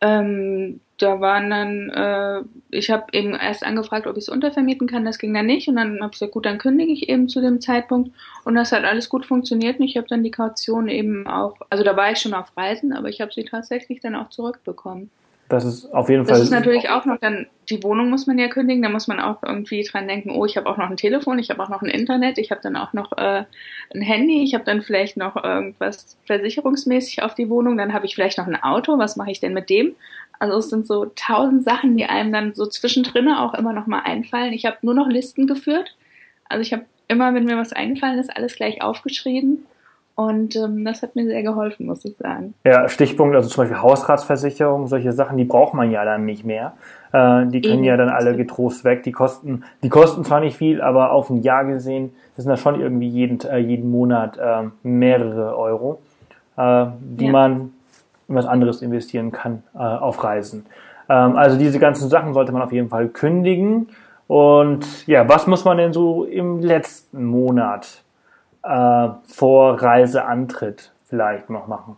ähm, 0.00 0.80
da 0.98 1.20
waren 1.20 1.50
dann, 1.50 1.90
äh, 1.90 2.42
ich 2.70 2.90
habe 2.90 3.06
eben 3.12 3.34
erst 3.34 3.64
angefragt, 3.64 4.06
ob 4.06 4.16
ich 4.16 4.24
es 4.24 4.28
untervermieten 4.28 4.86
kann, 4.86 5.04
das 5.04 5.18
ging 5.18 5.34
dann 5.34 5.46
nicht. 5.46 5.68
Und 5.68 5.76
dann 5.76 6.00
habe 6.00 6.06
ich 6.06 6.18
gesagt, 6.18 6.32
gut, 6.32 6.46
dann 6.46 6.58
kündige 6.58 6.92
ich 6.92 7.08
eben 7.08 7.28
zu 7.28 7.40
dem 7.40 7.60
Zeitpunkt. 7.60 8.10
Und 8.44 8.54
das 8.54 8.72
hat 8.72 8.84
alles 8.84 9.08
gut 9.08 9.26
funktioniert. 9.26 9.78
Und 9.78 9.86
ich 9.86 9.96
habe 9.96 10.06
dann 10.08 10.22
die 10.22 10.30
Kaution 10.30 10.88
eben 10.88 11.26
auch, 11.26 11.56
also 11.70 11.84
da 11.84 11.96
war 11.96 12.12
ich 12.12 12.18
schon 12.18 12.34
auf 12.34 12.56
Reisen, 12.56 12.92
aber 12.92 13.08
ich 13.08 13.20
habe 13.20 13.32
sie 13.32 13.44
tatsächlich 13.44 14.00
dann 14.00 14.14
auch 14.14 14.30
zurückbekommen. 14.30 15.10
Das 15.48 15.64
ist 15.64 15.92
auf 15.92 16.08
jeden 16.08 16.24
Fall. 16.24 16.38
Das 16.38 16.42
ist 16.42 16.50
natürlich 16.50 16.88
auch 16.88 17.04
noch 17.04 17.18
dann, 17.18 17.46
die 17.68 17.82
Wohnung 17.82 18.08
muss 18.08 18.26
man 18.26 18.38
ja 18.38 18.48
kündigen, 18.48 18.82
da 18.82 18.88
muss 18.88 19.08
man 19.08 19.20
auch 19.20 19.42
irgendwie 19.42 19.82
dran 19.82 20.08
denken, 20.08 20.30
oh, 20.30 20.46
ich 20.46 20.56
habe 20.56 20.68
auch 20.68 20.78
noch 20.78 20.88
ein 20.88 20.96
Telefon, 20.96 21.38
ich 21.38 21.50
habe 21.50 21.62
auch 21.62 21.68
noch 21.68 21.82
ein 21.82 21.90
Internet, 21.90 22.38
ich 22.38 22.50
habe 22.50 22.62
dann 22.62 22.76
auch 22.76 22.94
noch 22.94 23.12
äh, 23.18 23.44
ein 23.94 24.00
Handy, 24.02 24.42
ich 24.42 24.54
habe 24.54 24.64
dann 24.64 24.80
vielleicht 24.80 25.18
noch 25.18 25.42
irgendwas 25.42 26.16
versicherungsmäßig 26.26 27.22
auf 27.22 27.34
die 27.34 27.50
Wohnung, 27.50 27.76
dann 27.76 27.92
habe 27.92 28.06
ich 28.06 28.14
vielleicht 28.14 28.38
noch 28.38 28.46
ein 28.46 28.62
Auto, 28.62 28.98
was 28.98 29.16
mache 29.16 29.30
ich 29.30 29.40
denn 29.40 29.52
mit 29.52 29.68
dem? 29.68 29.94
Also 30.38 30.58
es 30.58 30.70
sind 30.70 30.86
so 30.86 31.06
tausend 31.14 31.62
Sachen, 31.62 31.96
die 31.96 32.06
einem 32.06 32.32
dann 32.32 32.54
so 32.54 32.66
zwischendrin 32.66 33.28
auch 33.28 33.54
immer 33.54 33.72
noch 33.72 33.86
mal 33.86 34.00
einfallen. 34.00 34.52
Ich 34.52 34.64
habe 34.64 34.78
nur 34.82 34.94
noch 34.94 35.08
Listen 35.08 35.46
geführt. 35.46 35.94
Also 36.48 36.62
ich 36.62 36.72
habe 36.72 36.86
immer, 37.08 37.34
wenn 37.34 37.44
mir 37.44 37.56
was 37.56 37.72
eingefallen 37.72 38.18
ist, 38.18 38.34
alles 38.34 38.56
gleich 38.56 38.82
aufgeschrieben. 38.82 39.66
Und 40.16 40.54
ähm, 40.54 40.84
das 40.84 41.02
hat 41.02 41.16
mir 41.16 41.24
sehr 41.24 41.42
geholfen, 41.42 41.86
muss 41.86 42.04
ich 42.04 42.16
sagen. 42.16 42.54
Ja, 42.64 42.88
Stichpunkt, 42.88 43.34
also 43.34 43.48
zum 43.48 43.64
Beispiel 43.64 43.82
Hausratsversicherung, 43.82 44.86
solche 44.86 45.12
Sachen, 45.12 45.36
die 45.36 45.44
braucht 45.44 45.74
man 45.74 45.90
ja 45.90 46.04
dann 46.04 46.24
nicht 46.24 46.44
mehr. 46.44 46.74
Äh, 47.12 47.46
die 47.46 47.60
können 47.60 47.78
Eben. 47.78 47.84
ja 47.84 47.96
dann 47.96 48.10
alle 48.10 48.36
getrost 48.36 48.84
weg. 48.84 49.02
Die 49.02 49.10
kosten, 49.10 49.64
die 49.82 49.88
kosten 49.88 50.24
zwar 50.24 50.38
nicht 50.38 50.56
viel, 50.56 50.80
aber 50.80 51.10
auf 51.10 51.30
ein 51.30 51.42
Jahr 51.42 51.64
gesehen 51.64 52.12
sind 52.36 52.48
das 52.48 52.60
schon 52.60 52.80
irgendwie 52.80 53.08
jeden, 53.08 53.40
äh, 53.40 53.58
jeden 53.58 53.90
Monat 53.90 54.38
äh, 54.38 54.68
mehrere 54.84 55.56
Euro, 55.58 56.00
äh, 56.56 56.86
die 57.00 57.26
ja. 57.26 57.32
man 57.32 57.72
in 58.28 58.36
was 58.36 58.46
anderes 58.46 58.82
investieren 58.82 59.32
kann 59.32 59.64
äh, 59.74 59.78
auf 59.78 60.22
Reisen. 60.22 60.66
Ähm, 61.08 61.34
also 61.36 61.58
diese 61.58 61.80
ganzen 61.80 62.08
Sachen 62.08 62.34
sollte 62.34 62.52
man 62.52 62.62
auf 62.62 62.72
jeden 62.72 62.88
Fall 62.88 63.08
kündigen. 63.08 63.88
Und 64.28 65.06
ja, 65.08 65.28
was 65.28 65.48
muss 65.48 65.64
man 65.64 65.76
denn 65.76 65.92
so 65.92 66.24
im 66.24 66.60
letzten 66.60 67.24
Monat 67.24 68.03
äh, 68.64 69.08
vor 69.24 69.80
Reiseantritt 69.80 70.92
vielleicht 71.04 71.50
noch 71.50 71.66
machen? 71.66 71.96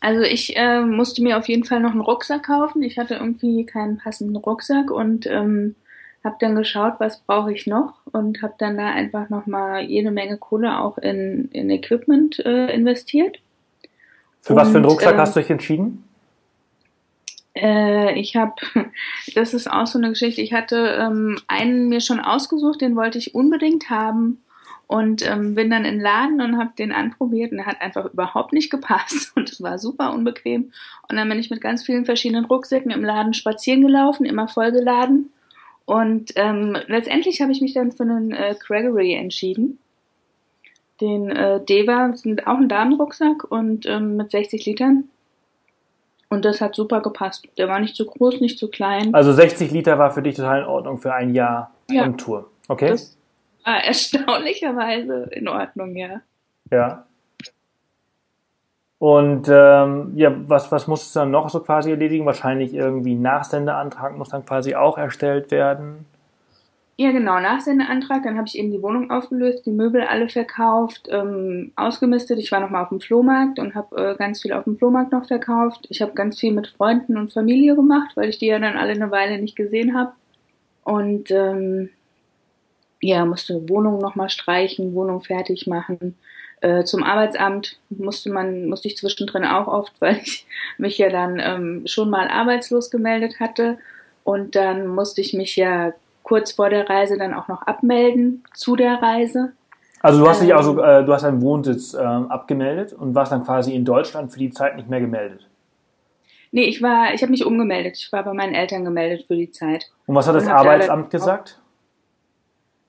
Also 0.00 0.22
ich 0.22 0.56
äh, 0.56 0.82
musste 0.82 1.22
mir 1.22 1.38
auf 1.38 1.48
jeden 1.48 1.64
Fall 1.64 1.80
noch 1.80 1.92
einen 1.92 2.00
Rucksack 2.00 2.44
kaufen. 2.44 2.82
Ich 2.82 2.98
hatte 2.98 3.14
irgendwie 3.14 3.64
keinen 3.64 3.98
passenden 3.98 4.36
Rucksack 4.36 4.90
und 4.90 5.26
ähm, 5.26 5.74
habe 6.22 6.36
dann 6.38 6.54
geschaut, 6.54 6.94
was 6.98 7.20
brauche 7.20 7.52
ich 7.52 7.66
noch 7.66 7.94
und 8.12 8.42
habe 8.42 8.54
dann 8.58 8.76
da 8.76 8.90
einfach 8.90 9.30
noch 9.30 9.46
mal 9.46 9.82
jede 9.82 10.10
Menge 10.10 10.36
Kohle 10.36 10.78
auch 10.78 10.98
in, 10.98 11.48
in 11.52 11.70
Equipment 11.70 12.38
äh, 12.40 12.72
investiert. 12.74 13.38
Für 14.42 14.52
und, 14.52 14.60
was 14.60 14.70
für 14.70 14.76
einen 14.76 14.84
Rucksack 14.84 15.14
äh, 15.14 15.18
hast 15.18 15.34
du 15.34 15.40
dich 15.40 15.50
entschieden? 15.50 16.04
Äh, 17.54 18.20
ich 18.20 18.36
habe, 18.36 18.54
das 19.34 19.54
ist 19.54 19.70
auch 19.70 19.86
so 19.86 19.98
eine 19.98 20.10
Geschichte. 20.10 20.42
Ich 20.42 20.52
hatte 20.52 20.98
ähm, 21.00 21.38
einen 21.48 21.88
mir 21.88 22.00
schon 22.00 22.20
ausgesucht, 22.20 22.82
den 22.82 22.96
wollte 22.96 23.18
ich 23.18 23.34
unbedingt 23.34 23.88
haben 23.88 24.42
und 24.86 25.28
ähm, 25.28 25.54
bin 25.54 25.70
dann 25.70 25.84
in 25.84 25.94
den 25.94 26.00
Laden 26.00 26.40
und 26.40 26.58
habe 26.58 26.70
den 26.78 26.92
anprobiert 26.92 27.52
und 27.52 27.58
er 27.58 27.66
hat 27.66 27.80
einfach 27.80 28.12
überhaupt 28.12 28.52
nicht 28.52 28.70
gepasst 28.70 29.32
und 29.36 29.50
es 29.50 29.60
war 29.60 29.78
super 29.78 30.12
unbequem. 30.12 30.72
Und 31.08 31.16
dann 31.16 31.28
bin 31.28 31.38
ich 31.38 31.50
mit 31.50 31.60
ganz 31.60 31.84
vielen 31.84 32.04
verschiedenen 32.04 32.44
Rucksäcken 32.44 32.90
im 32.90 33.04
Laden 33.04 33.34
spazieren 33.34 33.82
gelaufen, 33.82 34.24
immer 34.24 34.48
vollgeladen. 34.48 35.30
Und 35.84 36.32
ähm, 36.36 36.76
letztendlich 36.86 37.40
habe 37.40 37.52
ich 37.52 37.60
mich 37.60 37.74
dann 37.74 37.92
für 37.92 38.02
einen 38.02 38.32
äh, 38.32 38.54
Gregory 38.58 39.14
entschieden. 39.14 39.78
Den 41.00 41.30
äh, 41.30 41.64
Deva 41.64 42.12
auch 42.46 42.58
ein 42.58 42.68
Damenrucksack 42.68 43.44
und 43.44 43.86
ähm, 43.86 44.16
mit 44.16 44.30
60 44.30 44.64
Litern. 44.66 45.04
Und 46.28 46.44
das 46.44 46.60
hat 46.60 46.74
super 46.74 47.00
gepasst. 47.02 47.46
Der 47.56 47.68
war 47.68 47.78
nicht 47.78 47.94
zu 47.94 48.04
groß, 48.04 48.40
nicht 48.40 48.58
zu 48.58 48.68
klein. 48.68 49.14
Also 49.14 49.32
60 49.32 49.70
Liter 49.70 49.98
war 49.98 50.10
für 50.10 50.22
dich 50.22 50.34
total 50.34 50.62
in 50.62 50.66
Ordnung 50.66 50.98
für 50.98 51.14
ein 51.14 51.34
Jahr 51.34 51.70
ja. 51.88 52.08
Tour. 52.08 52.50
Okay. 52.66 52.88
Das, 52.88 53.16
war 53.66 53.84
erstaunlicherweise 53.84 55.28
in 55.32 55.48
Ordnung, 55.48 55.96
ja. 55.96 56.20
Ja. 56.70 57.06
Und 58.98 59.46
ähm, 59.50 60.12
ja, 60.14 60.34
was, 60.48 60.72
was 60.72 60.86
muss 60.86 61.02
es 61.02 61.12
dann 61.12 61.30
noch 61.30 61.50
so 61.50 61.60
quasi 61.60 61.90
erledigen? 61.90 62.24
Wahrscheinlich 62.24 62.72
irgendwie 62.72 63.14
Nachsendeantrag 63.14 64.16
muss 64.16 64.30
dann 64.30 64.46
quasi 64.46 64.74
auch 64.74 64.96
erstellt 64.96 65.50
werden. 65.50 66.06
Ja, 66.98 67.12
genau, 67.12 67.38
Nachsendeantrag. 67.38 68.22
Dann 68.22 68.38
habe 68.38 68.46
ich 68.48 68.56
eben 68.56 68.70
die 68.70 68.80
Wohnung 68.80 69.10
aufgelöst, 69.10 69.66
die 69.66 69.70
Möbel 69.70 70.02
alle 70.02 70.30
verkauft, 70.30 71.08
ähm, 71.10 71.72
ausgemistet. 71.76 72.38
Ich 72.38 72.50
war 72.52 72.60
nochmal 72.60 72.84
auf 72.84 72.88
dem 72.88 73.00
Flohmarkt 73.00 73.58
und 73.58 73.74
habe 73.74 74.12
äh, 74.12 74.16
ganz 74.16 74.40
viel 74.40 74.54
auf 74.54 74.64
dem 74.64 74.78
Flohmarkt 74.78 75.12
noch 75.12 75.26
verkauft. 75.26 75.86
Ich 75.90 76.00
habe 76.00 76.14
ganz 76.14 76.40
viel 76.40 76.54
mit 76.54 76.68
Freunden 76.68 77.18
und 77.18 77.34
Familie 77.34 77.74
gemacht, 77.76 78.12
weil 78.14 78.30
ich 78.30 78.38
die 78.38 78.46
ja 78.46 78.58
dann 78.58 78.78
alle 78.78 78.92
eine 78.92 79.10
Weile 79.10 79.38
nicht 79.38 79.56
gesehen 79.56 79.94
habe. 79.94 80.12
Und 80.84 81.30
ähm, 81.30 81.90
ja, 83.00 83.24
musste 83.24 83.68
Wohnung 83.68 83.98
nochmal 83.98 84.30
streichen, 84.30 84.94
Wohnung 84.94 85.22
fertig 85.22 85.66
machen. 85.66 86.16
Äh, 86.60 86.84
zum 86.84 87.02
Arbeitsamt 87.02 87.78
musste 87.90 88.30
man, 88.30 88.66
musste 88.66 88.88
ich 88.88 88.96
zwischendrin 88.96 89.44
auch 89.44 89.66
oft, 89.66 89.92
weil 90.00 90.16
ich 90.16 90.46
mich 90.78 90.98
ja 90.98 91.10
dann 91.10 91.38
ähm, 91.40 91.82
schon 91.86 92.10
mal 92.10 92.28
arbeitslos 92.28 92.90
gemeldet 92.90 93.40
hatte. 93.40 93.78
Und 94.24 94.56
dann 94.56 94.88
musste 94.88 95.20
ich 95.20 95.34
mich 95.34 95.56
ja 95.56 95.92
kurz 96.22 96.52
vor 96.52 96.70
der 96.70 96.88
Reise 96.88 97.16
dann 97.16 97.34
auch 97.34 97.46
noch 97.46 97.62
abmelden 97.62 98.42
zu 98.54 98.74
der 98.74 99.00
Reise. 99.00 99.52
Also 100.00 100.20
du 100.20 100.28
hast 100.28 100.42
dich 100.42 100.54
also, 100.54 100.80
äh, 100.82 101.04
du 101.04 101.12
hast 101.12 101.22
deinen 101.22 101.40
Wohnsitz 101.40 101.94
äh, 101.94 101.98
abgemeldet 101.98 102.92
und 102.92 103.14
warst 103.14 103.32
dann 103.32 103.44
quasi 103.44 103.74
in 103.74 103.84
Deutschland 103.84 104.32
für 104.32 104.38
die 104.38 104.50
Zeit 104.50 104.76
nicht 104.76 104.88
mehr 104.88 105.00
gemeldet. 105.00 105.48
Nee, 106.50 106.64
ich 106.64 106.82
war, 106.82 107.12
ich 107.14 107.22
habe 107.22 107.30
mich 107.30 107.44
umgemeldet. 107.44 107.96
Ich 107.96 108.12
war 108.12 108.24
bei 108.24 108.32
meinen 108.32 108.54
Eltern 108.54 108.84
gemeldet 108.84 109.26
für 109.26 109.36
die 109.36 109.50
Zeit. 109.50 109.90
Und 110.06 110.14
was 110.14 110.26
hat 110.26 110.36
das 110.36 110.46
Arbeitsamt 110.46 111.10
gesagt? 111.10 111.60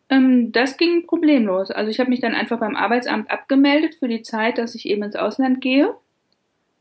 Ähm, 0.09 0.51
das 0.51 0.77
ging 0.77 1.05
problemlos. 1.05 1.71
Also 1.71 1.91
ich 1.91 1.99
habe 1.99 2.09
mich 2.09 2.21
dann 2.21 2.35
einfach 2.35 2.59
beim 2.59 2.75
Arbeitsamt 2.75 3.29
abgemeldet 3.29 3.95
für 3.95 4.07
die 4.07 4.21
Zeit, 4.21 4.57
dass 4.57 4.75
ich 4.75 4.87
eben 4.87 5.03
ins 5.03 5.15
Ausland 5.15 5.61
gehe. 5.61 5.93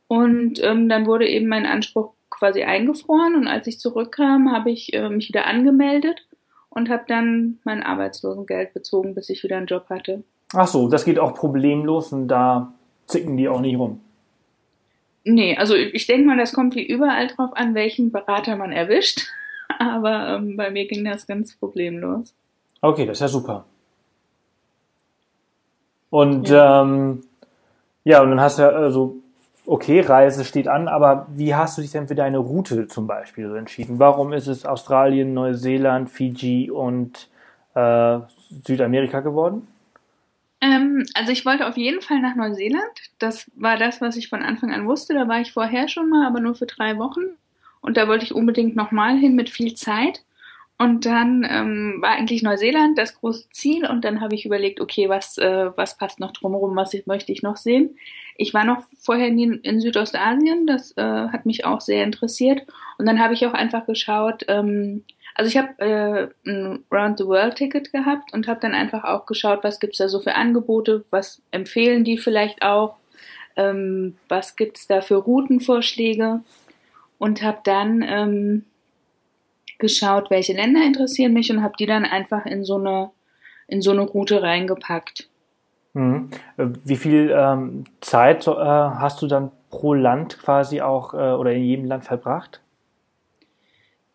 Und 0.09 0.63
ähm, 0.63 0.89
dann 0.89 1.07
wurde 1.07 1.29
eben 1.29 1.49
mein 1.49 1.67
Anspruch 1.67 2.13
quasi 2.31 2.63
eingefroren. 2.63 3.35
Und 3.35 3.49
als 3.49 3.67
ich 3.67 3.81
zurückkam, 3.81 4.53
habe 4.53 4.71
ich 4.71 4.95
äh, 4.95 5.09
mich 5.09 5.29
wieder 5.29 5.47
angemeldet 5.47 6.25
und 6.69 6.89
habe 6.89 7.05
dann 7.09 7.59
mein 7.65 7.83
Arbeitslosengeld 7.83 8.75
bezogen, 8.75 9.15
bis 9.15 9.31
ich 9.31 9.43
wieder 9.43 9.57
einen 9.57 9.67
Job 9.67 9.87
hatte. 9.91 10.23
Ach 10.55 10.69
so, 10.69 10.89
das 10.89 11.05
geht 11.05 11.19
auch 11.19 11.35
problemlos 11.35 12.13
und 12.13 12.29
da 12.29 12.73
zicken 13.07 13.37
die 13.37 13.49
auch 13.49 13.61
nicht 13.61 13.79
rum. 13.79 14.01
Nee, 15.25 15.57
also 15.57 15.75
ich 15.75 16.07
denke 16.07 16.27
mal, 16.27 16.37
das 16.37 16.53
kommt 16.53 16.77
wie 16.77 16.87
überall 16.87 17.27
drauf 17.27 17.51
an, 17.55 17.75
welchen 17.75 18.13
Berater 18.13 18.55
man 18.57 18.71
erwischt. 18.71 19.23
Aber 19.81 20.37
ähm, 20.37 20.57
bei 20.57 20.71
mir 20.71 20.87
ging 20.87 21.05
das 21.05 21.27
ganz 21.27 21.57
problemlos. 21.57 22.33
Okay, 22.81 23.07
das 23.07 23.19
ist 23.19 23.21
ja 23.23 23.29
super. 23.29 23.65
Und 26.11 26.49
ja, 26.49 26.83
ähm, 26.83 27.25
ja 28.05 28.23
und 28.23 28.31
dann 28.31 28.41
hast 28.41 28.59
du 28.59 28.63
ja, 28.63 28.69
also, 28.69 29.17
okay, 29.67 30.01
Reise 30.01 30.45
steht 30.45 30.69
an, 30.69 30.89
aber 30.89 31.27
wie 31.31 31.55
hast 31.55 31.77
du 31.77 31.83
dich 31.83 31.91
denn 31.91 32.09
für 32.09 32.15
deine 32.15 32.39
Route 32.39 32.89
zum 32.89 33.07
Beispiel 33.07 33.49
so 33.49 33.55
entschieden? 33.55 33.99
Warum 33.99 34.33
ist 34.33 34.47
es 34.47 34.65
Australien, 34.65 35.35
Neuseeland, 35.35 36.11
Fiji 36.11 36.71
und 36.71 37.29
äh, 37.75 38.19
Südamerika 38.65 39.21
geworden? 39.21 39.67
Ähm, 40.61 41.05
also 41.15 41.33
ich 41.33 41.45
wollte 41.45 41.67
auf 41.67 41.77
jeden 41.77 42.01
Fall 42.01 42.21
nach 42.21 42.35
Neuseeland. 42.35 42.83
Das 43.19 43.51
war 43.57 43.77
das, 43.77 44.01
was 44.01 44.17
ich 44.17 44.29
von 44.29 44.43
Anfang 44.43 44.73
an 44.73 44.87
wusste. 44.87 45.15
Da 45.15 45.29
war 45.29 45.41
ich 45.41 45.53
vorher 45.53 45.89
schon 45.89 46.09
mal, 46.09 46.27
aber 46.27 46.41
nur 46.41 46.55
für 46.55 46.67
drei 46.67 46.99
Wochen. 46.99 47.23
Und 47.81 47.97
da 47.97 48.09
wollte 48.09 48.25
ich 48.25 48.35
unbedingt 48.35 48.75
nochmal 48.75 49.17
hin 49.17 49.35
mit 49.35 49.51
viel 49.51 49.75
Zeit. 49.75 50.23
Und 50.79 51.07
dann 51.07 51.47
ähm, 51.49 51.99
war 52.03 52.11
eigentlich 52.11 52.43
Neuseeland 52.43 52.99
das 52.99 53.15
große 53.15 53.49
Ziel 53.51 53.87
und 53.87 54.05
dann 54.05 54.21
habe 54.21 54.35
ich 54.35 54.45
überlegt, 54.45 54.81
okay, 54.81 55.09
was, 55.09 55.39
äh, 55.39 55.71
was 55.75 55.97
passt 55.97 56.21
noch 56.21 56.33
drumherum, 56.33 56.77
was 56.77 56.93
ich, 56.93 57.07
möchte 57.07 57.33
ich 57.33 57.43
noch 57.43 57.57
sehen. 57.57 57.97
Ich 58.37 58.53
war 58.53 58.65
noch 58.65 58.83
vorher 58.99 59.31
nie 59.31 59.59
in 59.63 59.81
Südostasien, 59.81 60.67
das 60.67 60.95
äh, 60.99 61.03
hat 61.03 61.47
mich 61.47 61.65
auch 61.65 61.81
sehr 61.81 62.05
interessiert. 62.05 62.67
Und 62.99 63.07
dann 63.07 63.21
habe 63.21 63.33
ich 63.33 63.47
auch 63.47 63.55
einfach 63.55 63.87
geschaut, 63.87 64.45
ähm, 64.49 65.05
also 65.35 65.49
ich 65.49 65.57
habe 65.57 65.79
äh, 65.79 66.51
ein 66.51 66.85
Round 66.91 67.19
the 67.19 67.27
World 67.27 67.57
Ticket 67.57 67.93
gehabt 67.93 68.33
und 68.33 68.49
habe 68.49 68.61
dann 68.61 68.75
einfach 68.75 69.05
auch 69.05 69.27
geschaut, 69.27 69.65
was 69.65 69.81
gibt's 69.81 69.99
da 69.99 70.09
so 70.09 70.21
für 70.21 70.35
Angebote, 70.35 71.05
was 71.11 71.43
empfehlen 71.51 72.05
die 72.05 72.17
vielleicht 72.17 72.63
auch, 72.63 72.97
ähm, 73.57 74.17
was 74.29 74.57
gibt's 74.57 74.87
da 74.87 75.03
für 75.03 75.17
Routenvorschläge 75.17 76.41
und 77.19 77.43
habe 77.43 77.59
dann 77.65 78.03
ähm, 78.07 78.65
geschaut, 79.79 80.31
welche 80.31 80.53
Länder 80.53 80.85
interessieren 80.85 81.33
mich 81.33 81.51
und 81.51 81.63
habe 81.63 81.75
die 81.79 81.87
dann 81.87 82.05
einfach 82.05 82.47
in 82.47 82.65
so 82.65 82.77
eine, 82.77 83.11
in 83.69 83.83
so 83.83 83.91
eine 83.91 84.03
Route 84.03 84.43
reingepackt. 84.43 85.29
Mhm. 85.95 86.31
Wie 86.57 86.97
viel 86.97 87.35
ähm, 87.35 87.85
Zeit 88.01 88.47
äh, 88.47 88.51
hast 88.51 89.23
du 89.23 89.27
dann 89.27 89.51
pro 89.71 89.95
Land 89.95 90.39
quasi 90.39 90.81
auch 90.81 91.15
äh, 91.15 91.17
oder 91.17 91.53
in 91.53 91.65
jedem 91.65 91.87
Land 91.87 92.05
verbracht? 92.05 92.61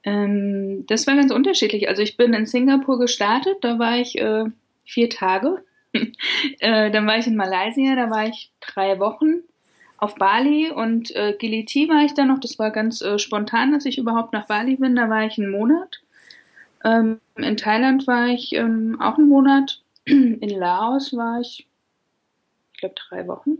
Ähm, 0.03 0.85
das 0.87 1.07
war 1.07 1.15
ganz 1.15 1.31
unterschiedlich. 1.31 1.89
Also 1.89 2.01
ich 2.01 2.17
bin 2.17 2.33
in 2.33 2.45
Singapur 2.45 2.99
gestartet, 2.99 3.57
da 3.61 3.79
war 3.79 3.97
ich 3.97 4.19
äh, 4.19 4.45
vier 4.85 5.09
Tage. 5.09 5.63
äh, 6.59 6.91
dann 6.91 7.05
war 7.07 7.17
ich 7.17 7.27
in 7.27 7.35
Malaysia, 7.35 7.95
da 7.95 8.09
war 8.09 8.27
ich 8.27 8.51
drei 8.59 8.99
Wochen 8.99 9.41
auf 10.01 10.15
Bali 10.15 10.71
und 10.71 11.15
äh, 11.15 11.35
Giliti 11.37 11.87
war 11.87 12.03
ich 12.03 12.15
da 12.15 12.25
noch. 12.25 12.39
Das 12.39 12.57
war 12.57 12.71
ganz 12.71 13.01
äh, 13.01 13.19
spontan, 13.19 13.71
dass 13.71 13.85
ich 13.85 13.99
überhaupt 13.99 14.33
nach 14.33 14.47
Bali 14.47 14.75
bin. 14.75 14.95
Da 14.95 15.09
war 15.09 15.25
ich 15.25 15.37
einen 15.37 15.51
Monat. 15.51 16.01
Ähm, 16.83 17.21
in 17.35 17.55
Thailand 17.55 18.07
war 18.07 18.27
ich 18.27 18.53
ähm, 18.53 18.99
auch 18.99 19.19
einen 19.19 19.29
Monat. 19.29 19.81
In 20.05 20.49
Laos 20.49 21.15
war 21.15 21.39
ich, 21.39 21.67
ich 22.73 22.79
glaube, 22.79 22.95
drei 22.95 23.27
Wochen. 23.27 23.59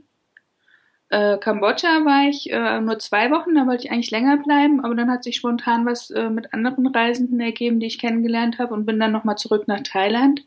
Äh, 1.09 1.37
Kambodscha 1.37 2.05
war 2.05 2.27
ich 2.27 2.51
äh, 2.51 2.81
nur 2.81 2.97
zwei 2.97 3.29
Wochen, 3.29 3.53
da 3.53 3.67
wollte 3.67 3.85
ich 3.85 3.91
eigentlich 3.91 4.09
länger 4.09 4.37
bleiben, 4.37 4.83
aber 4.83 4.95
dann 4.95 5.11
hat 5.11 5.23
sich 5.23 5.35
spontan 5.35 5.85
was 5.85 6.09
äh, 6.09 6.29
mit 6.29 6.53
anderen 6.53 6.87
Reisenden 6.87 7.39
ergeben, 7.39 7.79
die 7.79 7.85
ich 7.85 7.99
kennengelernt 7.99 8.57
habe 8.57 8.73
und 8.73 8.85
bin 8.85 8.99
dann 8.99 9.11
nochmal 9.11 9.37
zurück 9.37 9.67
nach 9.67 9.81
Thailand. 9.81 10.43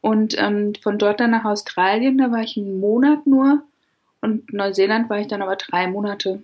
Und 0.00 0.40
ähm, 0.40 0.72
von 0.80 0.96
dort 0.96 1.20
dann 1.20 1.32
nach 1.32 1.44
Australien, 1.44 2.16
da 2.16 2.30
war 2.30 2.40
ich 2.42 2.56
einen 2.56 2.80
Monat 2.80 3.26
nur 3.26 3.64
und 4.20 4.52
Neuseeland 4.52 5.08
war 5.10 5.18
ich 5.18 5.28
dann 5.28 5.42
aber 5.42 5.56
drei 5.56 5.86
Monate. 5.86 6.42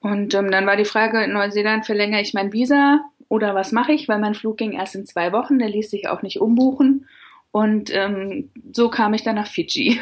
Und 0.00 0.34
ähm, 0.34 0.50
dann 0.50 0.66
war 0.66 0.76
die 0.76 0.84
Frage, 0.84 1.24
in 1.24 1.32
Neuseeland 1.32 1.84
verlängere 1.84 2.20
ich 2.20 2.34
mein 2.34 2.52
Visa 2.52 3.00
oder 3.28 3.54
was 3.54 3.72
mache 3.72 3.92
ich, 3.92 4.08
weil 4.08 4.18
mein 4.18 4.34
Flug 4.34 4.56
ging 4.56 4.72
erst 4.72 4.94
in 4.94 5.06
zwei 5.06 5.32
Wochen, 5.32 5.58
der 5.58 5.68
ließ 5.68 5.90
sich 5.90 6.08
auch 6.08 6.22
nicht 6.22 6.40
umbuchen. 6.40 7.08
Und 7.50 7.94
ähm, 7.94 8.50
so 8.72 8.88
kam 8.88 9.14
ich 9.14 9.24
dann 9.24 9.36
nach 9.36 9.48
Fidschi. 9.48 10.00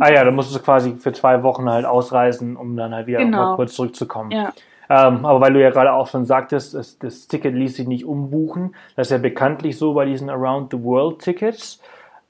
Ah 0.00 0.12
ja, 0.12 0.24
da 0.24 0.30
musstest 0.30 0.58
du 0.58 0.62
quasi 0.62 0.96
für 0.96 1.12
zwei 1.12 1.42
Wochen 1.42 1.68
halt 1.68 1.86
ausreisen, 1.86 2.56
um 2.56 2.76
dann 2.76 2.94
halt 2.94 3.06
wieder 3.06 3.18
genau. 3.18 3.56
kurz 3.56 3.74
zurückzukommen. 3.74 4.30
Ja. 4.30 4.52
Ähm, 4.90 5.24
aber 5.24 5.40
weil 5.40 5.52
du 5.52 5.62
ja 5.62 5.70
gerade 5.70 5.92
auch 5.92 6.08
schon 6.08 6.24
sagtest, 6.24 6.74
das, 6.74 6.98
das, 6.98 7.28
Ticket 7.28 7.54
ließ 7.54 7.76
sich 7.76 7.86
nicht 7.86 8.04
umbuchen, 8.04 8.74
das 8.96 9.08
ist 9.08 9.12
ja 9.12 9.18
bekanntlich 9.18 9.76
so 9.76 9.92
bei 9.92 10.06
diesen 10.06 10.30
Around 10.30 10.72
the 10.72 10.82
World 10.82 11.20
Tickets. 11.20 11.80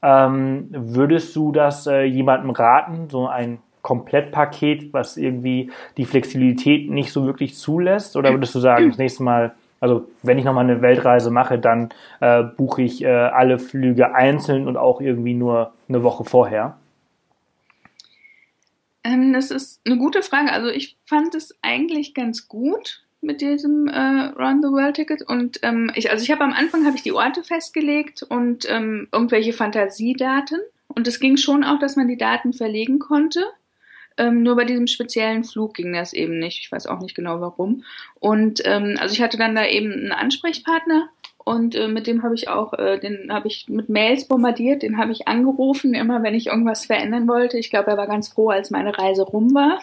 Ähm, 0.02 0.68
würdest 0.70 1.34
du 1.34 1.52
das 1.52 1.86
äh, 1.86 2.02
jemandem 2.02 2.50
raten, 2.50 3.08
so 3.10 3.26
ein 3.26 3.58
Komplettpaket, 3.82 4.92
was 4.92 5.16
irgendwie 5.16 5.70
die 5.96 6.04
Flexibilität 6.04 6.90
nicht 6.90 7.12
so 7.12 7.26
wirklich 7.26 7.56
zulässt? 7.56 8.16
Oder 8.16 8.32
würdest 8.32 8.54
du 8.54 8.60
sagen, 8.60 8.88
das 8.88 8.98
nächste 8.98 9.22
Mal, 9.22 9.54
also 9.80 10.06
wenn 10.22 10.38
ich 10.38 10.44
nochmal 10.44 10.64
eine 10.64 10.82
Weltreise 10.82 11.30
mache, 11.30 11.58
dann 11.58 11.88
äh, 12.20 12.42
buche 12.42 12.82
ich 12.82 13.02
äh, 13.02 13.08
alle 13.08 13.58
Flüge 13.58 14.14
einzeln 14.14 14.68
und 14.68 14.76
auch 14.76 15.00
irgendwie 15.00 15.34
nur 15.34 15.72
eine 15.88 16.02
Woche 16.02 16.24
vorher? 16.24 16.76
Ähm, 19.04 19.32
das 19.32 19.50
ist 19.50 19.80
eine 19.86 19.96
gute 19.96 20.22
Frage. 20.22 20.52
Also 20.52 20.68
ich 20.68 20.96
fand 21.06 21.34
es 21.34 21.56
eigentlich 21.62 22.14
ganz 22.14 22.46
gut 22.46 23.04
mit 23.20 23.40
diesem 23.40 23.88
äh, 23.88 24.32
Round 24.38 24.64
the 24.64 24.70
World 24.70 24.96
Ticket 24.96 25.22
und 25.22 25.58
ähm, 25.62 25.90
ich 25.94 26.10
also 26.10 26.22
ich 26.22 26.30
habe 26.30 26.44
am 26.44 26.52
Anfang 26.52 26.86
habe 26.86 26.96
ich 26.96 27.02
die 27.02 27.12
Orte 27.12 27.42
festgelegt 27.42 28.22
und 28.22 28.70
ähm, 28.70 29.08
irgendwelche 29.12 29.52
Fantasiedaten 29.52 30.60
und 30.88 31.06
es 31.08 31.20
ging 31.20 31.36
schon 31.36 31.64
auch, 31.64 31.78
dass 31.78 31.96
man 31.96 32.08
die 32.08 32.16
Daten 32.16 32.52
verlegen 32.52 32.98
konnte. 32.98 33.44
Ähm, 34.16 34.42
nur 34.42 34.56
bei 34.56 34.64
diesem 34.64 34.88
speziellen 34.88 35.44
Flug 35.44 35.74
ging 35.74 35.92
das 35.92 36.12
eben 36.12 36.38
nicht. 36.40 36.58
Ich 36.60 36.72
weiß 36.72 36.88
auch 36.88 37.00
nicht 37.00 37.14
genau 37.14 37.40
warum. 37.40 37.84
Und 38.18 38.60
ähm, 38.64 38.96
also 38.98 39.12
ich 39.12 39.22
hatte 39.22 39.36
dann 39.36 39.54
da 39.54 39.64
eben 39.64 39.92
einen 39.92 40.12
Ansprechpartner 40.12 41.08
und 41.44 41.74
äh, 41.76 41.88
mit 41.88 42.06
dem 42.06 42.22
habe 42.22 42.34
ich 42.34 42.48
auch, 42.48 42.74
äh, 42.74 42.98
den 42.98 43.32
habe 43.32 43.48
ich 43.48 43.68
mit 43.68 43.88
Mails 43.88 44.26
bombardiert, 44.26 44.82
den 44.82 44.98
habe 44.98 45.12
ich 45.12 45.28
angerufen, 45.28 45.94
immer 45.94 46.22
wenn 46.22 46.34
ich 46.34 46.48
irgendwas 46.48 46.84
verändern 46.84 47.28
wollte. 47.28 47.58
Ich 47.58 47.70
glaube, 47.70 47.90
er 47.90 47.96
war 47.96 48.06
ganz 48.06 48.28
froh, 48.28 48.50
als 48.50 48.70
meine 48.70 48.98
Reise 48.98 49.22
rum 49.22 49.54
war. 49.54 49.80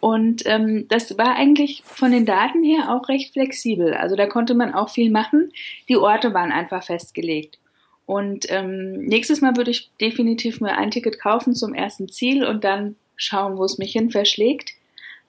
Und 0.00 0.42
ähm, 0.46 0.86
das 0.88 1.16
war 1.18 1.36
eigentlich 1.36 1.82
von 1.84 2.10
den 2.10 2.26
Daten 2.26 2.62
her 2.62 2.94
auch 2.94 3.08
recht 3.08 3.32
flexibel. 3.32 3.94
Also 3.94 4.16
da 4.16 4.26
konnte 4.26 4.54
man 4.54 4.74
auch 4.74 4.90
viel 4.90 5.10
machen. 5.10 5.52
Die 5.88 5.96
Orte 5.96 6.34
waren 6.34 6.52
einfach 6.52 6.82
festgelegt. 6.82 7.58
Und 8.06 8.50
ähm, 8.50 9.04
nächstes 9.04 9.40
Mal 9.40 9.56
würde 9.56 9.70
ich 9.70 9.90
definitiv 10.00 10.60
mir 10.60 10.76
ein 10.76 10.90
Ticket 10.90 11.20
kaufen 11.20 11.54
zum 11.54 11.74
ersten 11.74 12.08
Ziel 12.08 12.44
und 12.44 12.64
dann 12.64 12.96
schauen, 13.16 13.56
wo 13.56 13.64
es 13.64 13.78
mich 13.78 13.92
hin 13.92 14.10
verschlägt. 14.10 14.72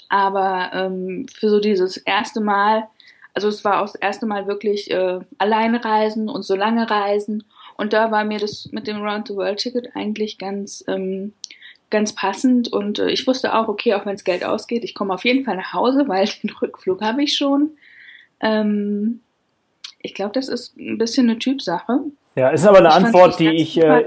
Aber 0.09 0.71
ähm, 0.73 1.27
für 1.33 1.49
so 1.49 1.59
dieses 1.59 1.97
erste 1.97 2.41
Mal 2.41 2.87
also 3.33 3.47
es 3.47 3.63
war 3.63 3.81
auch 3.81 3.85
das 3.85 3.95
erste 3.95 4.25
Mal 4.25 4.47
wirklich 4.47 4.91
äh, 4.91 5.19
alleine 5.37 5.83
reisen 5.83 6.29
und 6.29 6.43
so 6.43 6.55
lange 6.55 6.89
reisen. 6.89 7.43
Und 7.77 7.93
da 7.93 8.11
war 8.11 8.23
mir 8.23 8.39
das 8.39 8.69
mit 8.71 8.87
dem 8.87 9.01
Round 9.01 9.27
the 9.27 9.35
World 9.35 9.59
Ticket 9.59 9.95
eigentlich 9.95 10.37
ganz, 10.37 10.83
ähm, 10.87 11.33
ganz 11.91 12.15
passend. 12.15 12.71
Und 12.71 12.99
äh, 12.99 13.09
ich 13.09 13.27
wusste 13.27 13.53
auch, 13.53 13.67
okay, 13.67 13.93
auch 13.93 14.05
wenn 14.05 14.15
es 14.15 14.23
Geld 14.23 14.43
ausgeht, 14.43 14.83
ich 14.83 14.95
komme 14.95 15.13
auf 15.13 15.23
jeden 15.25 15.45
Fall 15.45 15.57
nach 15.57 15.73
Hause, 15.73 16.05
weil 16.07 16.27
den 16.41 16.49
Rückflug 16.49 17.01
habe 17.01 17.23
ich 17.23 17.37
schon. 17.37 17.71
Ähm, 18.39 19.19
ich 19.99 20.15
glaube, 20.15 20.31
das 20.33 20.49
ist 20.49 20.75
ein 20.77 20.97
bisschen 20.97 21.29
eine 21.29 21.37
Typsache. 21.37 21.99
Ja, 22.35 22.49
ist 22.49 22.65
aber 22.65 22.79
eine 22.79 22.87
ich 22.87 22.93
Antwort, 22.95 23.39
die 23.39 23.49
ich, 23.49 23.77
äh, 23.77 24.05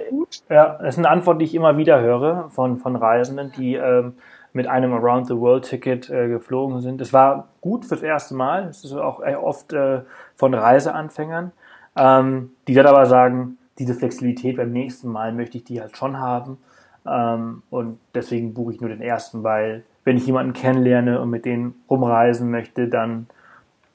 ja, 0.48 0.74
ist 0.76 0.98
eine 0.98 1.10
Antwort, 1.10 1.40
die 1.40 1.44
ich 1.44 1.54
immer 1.54 1.76
wieder 1.76 2.00
höre 2.00 2.50
von, 2.50 2.78
von 2.78 2.96
Reisenden, 2.96 3.52
die 3.56 3.74
ähm, 3.74 4.14
mit 4.54 4.66
einem 4.66 4.92
Around 4.94 5.26
the 5.26 5.36
World 5.36 5.64
Ticket 5.64 6.08
äh, 6.08 6.28
geflogen 6.28 6.80
sind. 6.80 7.00
Es 7.00 7.12
war 7.12 7.48
gut 7.60 7.84
fürs 7.84 8.02
erste 8.02 8.34
Mal. 8.34 8.68
Es 8.68 8.84
ist 8.84 8.94
auch 8.94 9.20
oft 9.20 9.72
äh, 9.72 10.00
von 10.36 10.54
Reiseanfängern, 10.54 11.52
ähm, 11.96 12.52
die 12.66 12.74
dann 12.74 12.86
aber 12.86 13.04
sagen, 13.06 13.58
diese 13.78 13.94
Flexibilität 13.94 14.56
beim 14.56 14.72
nächsten 14.72 15.08
Mal 15.08 15.32
möchte 15.32 15.58
ich 15.58 15.64
die 15.64 15.80
halt 15.80 15.96
schon 15.96 16.18
haben. 16.18 16.58
Ähm, 17.06 17.62
und 17.70 17.98
deswegen 18.14 18.54
buche 18.54 18.74
ich 18.74 18.80
nur 18.80 18.90
den 18.90 19.02
ersten, 19.02 19.42
weil 19.42 19.84
wenn 20.04 20.16
ich 20.16 20.26
jemanden 20.26 20.52
kennenlerne 20.52 21.20
und 21.20 21.30
mit 21.30 21.44
denen 21.44 21.74
rumreisen 21.88 22.50
möchte, 22.50 22.88
dann 22.88 23.26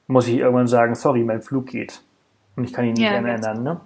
muss 0.06 0.26
ich 0.26 0.38
irgendwann 0.38 0.66
sagen, 0.66 0.94
sorry, 0.94 1.22
mein 1.22 1.42
Flug 1.42 1.66
geht. 1.66 2.00
Und 2.56 2.64
ich 2.64 2.72
kann 2.72 2.84
ihn 2.84 2.94
nicht 2.94 3.02
ja, 3.02 3.12
ändern. 3.14 3.62
Ne? 3.62 3.80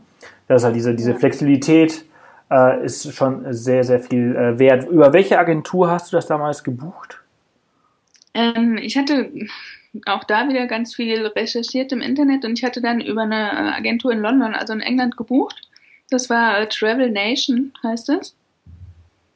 Das 0.48 0.62
ist 0.62 0.64
halt 0.64 0.76
diese, 0.76 0.94
diese 0.94 1.14
Flexibilität, 1.14 2.04
äh, 2.50 2.84
ist 2.84 3.12
schon 3.14 3.52
sehr, 3.52 3.84
sehr 3.84 4.00
viel 4.00 4.34
äh, 4.34 4.58
wert. 4.58 4.88
Über 4.88 5.12
welche 5.12 5.38
Agentur 5.38 5.90
hast 5.90 6.12
du 6.12 6.16
das 6.16 6.26
damals 6.26 6.64
gebucht? 6.64 7.20
Ähm, 8.32 8.78
ich 8.78 8.96
hatte 8.96 9.30
auch 10.06 10.24
da 10.24 10.48
wieder 10.48 10.66
ganz 10.66 10.94
viel 10.94 11.26
recherchiert 11.26 11.92
im 11.92 12.00
Internet 12.00 12.44
und 12.44 12.58
ich 12.58 12.64
hatte 12.64 12.80
dann 12.80 13.00
über 13.00 13.22
eine 13.22 13.52
äh, 13.52 13.76
Agentur 13.76 14.12
in 14.12 14.20
London, 14.20 14.54
also 14.54 14.72
in 14.72 14.80
England, 14.80 15.16
gebucht. 15.16 15.68
Das 16.10 16.30
war 16.30 16.58
äh, 16.58 16.68
Travel 16.68 17.10
Nation, 17.10 17.72
heißt 17.82 18.08
es. 18.10 18.34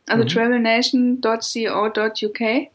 Also 0.09 0.25
mhm. 0.25 0.29
travelnation.co.uk. 0.29 2.71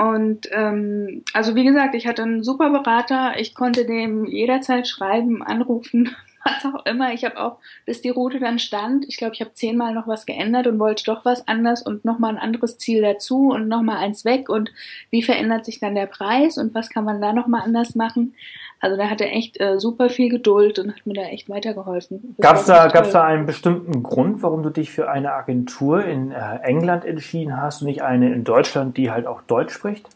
Und 0.00 0.48
ähm, 0.52 1.24
also 1.34 1.54
wie 1.54 1.64
gesagt, 1.64 1.94
ich 1.94 2.06
hatte 2.06 2.22
einen 2.22 2.42
super 2.42 2.70
Berater. 2.70 3.38
Ich 3.38 3.54
konnte 3.54 3.84
dem 3.84 4.24
jederzeit 4.24 4.88
schreiben, 4.88 5.42
anrufen, 5.42 6.16
was 6.44 6.64
auch 6.64 6.86
immer. 6.86 7.12
Ich 7.12 7.26
habe 7.26 7.38
auch, 7.38 7.58
bis 7.84 8.00
die 8.00 8.08
Route 8.08 8.40
dann 8.40 8.58
stand, 8.58 9.04
ich 9.08 9.18
glaube, 9.18 9.34
ich 9.34 9.42
habe 9.42 9.52
zehnmal 9.52 9.92
noch 9.92 10.08
was 10.08 10.24
geändert 10.24 10.66
und 10.66 10.78
wollte 10.78 11.04
doch 11.04 11.26
was 11.26 11.46
anders 11.46 11.82
und 11.82 12.06
nochmal 12.06 12.30
ein 12.30 12.38
anderes 12.38 12.78
Ziel 12.78 13.02
dazu 13.02 13.50
und 13.50 13.68
nochmal 13.68 13.98
eins 13.98 14.24
weg 14.24 14.48
und 14.48 14.72
wie 15.10 15.22
verändert 15.22 15.66
sich 15.66 15.80
dann 15.80 15.94
der 15.94 16.06
Preis 16.06 16.56
und 16.56 16.74
was 16.74 16.88
kann 16.88 17.04
man 17.04 17.20
da 17.20 17.34
nochmal 17.34 17.60
anders 17.60 17.94
machen. 17.94 18.34
Also 18.80 18.96
da 18.96 19.10
hat 19.10 19.20
er 19.20 19.30
echt 19.32 19.60
äh, 19.60 19.78
super 19.78 20.08
viel 20.08 20.30
Geduld 20.30 20.78
und 20.78 20.90
hat 20.90 21.06
mir 21.06 21.12
da 21.12 21.22
echt 21.22 21.50
weitergeholfen. 21.50 22.34
Gab 22.40 22.56
es 22.56 22.64
da, 22.64 22.88
gab's 22.88 23.12
da 23.12 23.24
einen 23.24 23.44
bestimmten 23.44 24.02
Grund, 24.02 24.42
warum 24.42 24.62
du 24.62 24.70
dich 24.70 24.90
für 24.90 25.10
eine 25.10 25.32
Agentur 25.32 26.02
in 26.04 26.32
äh, 26.32 26.56
England 26.62 27.04
entschieden 27.04 27.60
hast 27.60 27.82
und 27.82 27.88
nicht 27.88 28.02
eine 28.02 28.32
in 28.32 28.42
Deutschland, 28.42 28.96
die 28.96 29.10
halt 29.10 29.26
auch 29.26 29.42
Deutsch 29.42 29.74
spricht? 29.74 30.08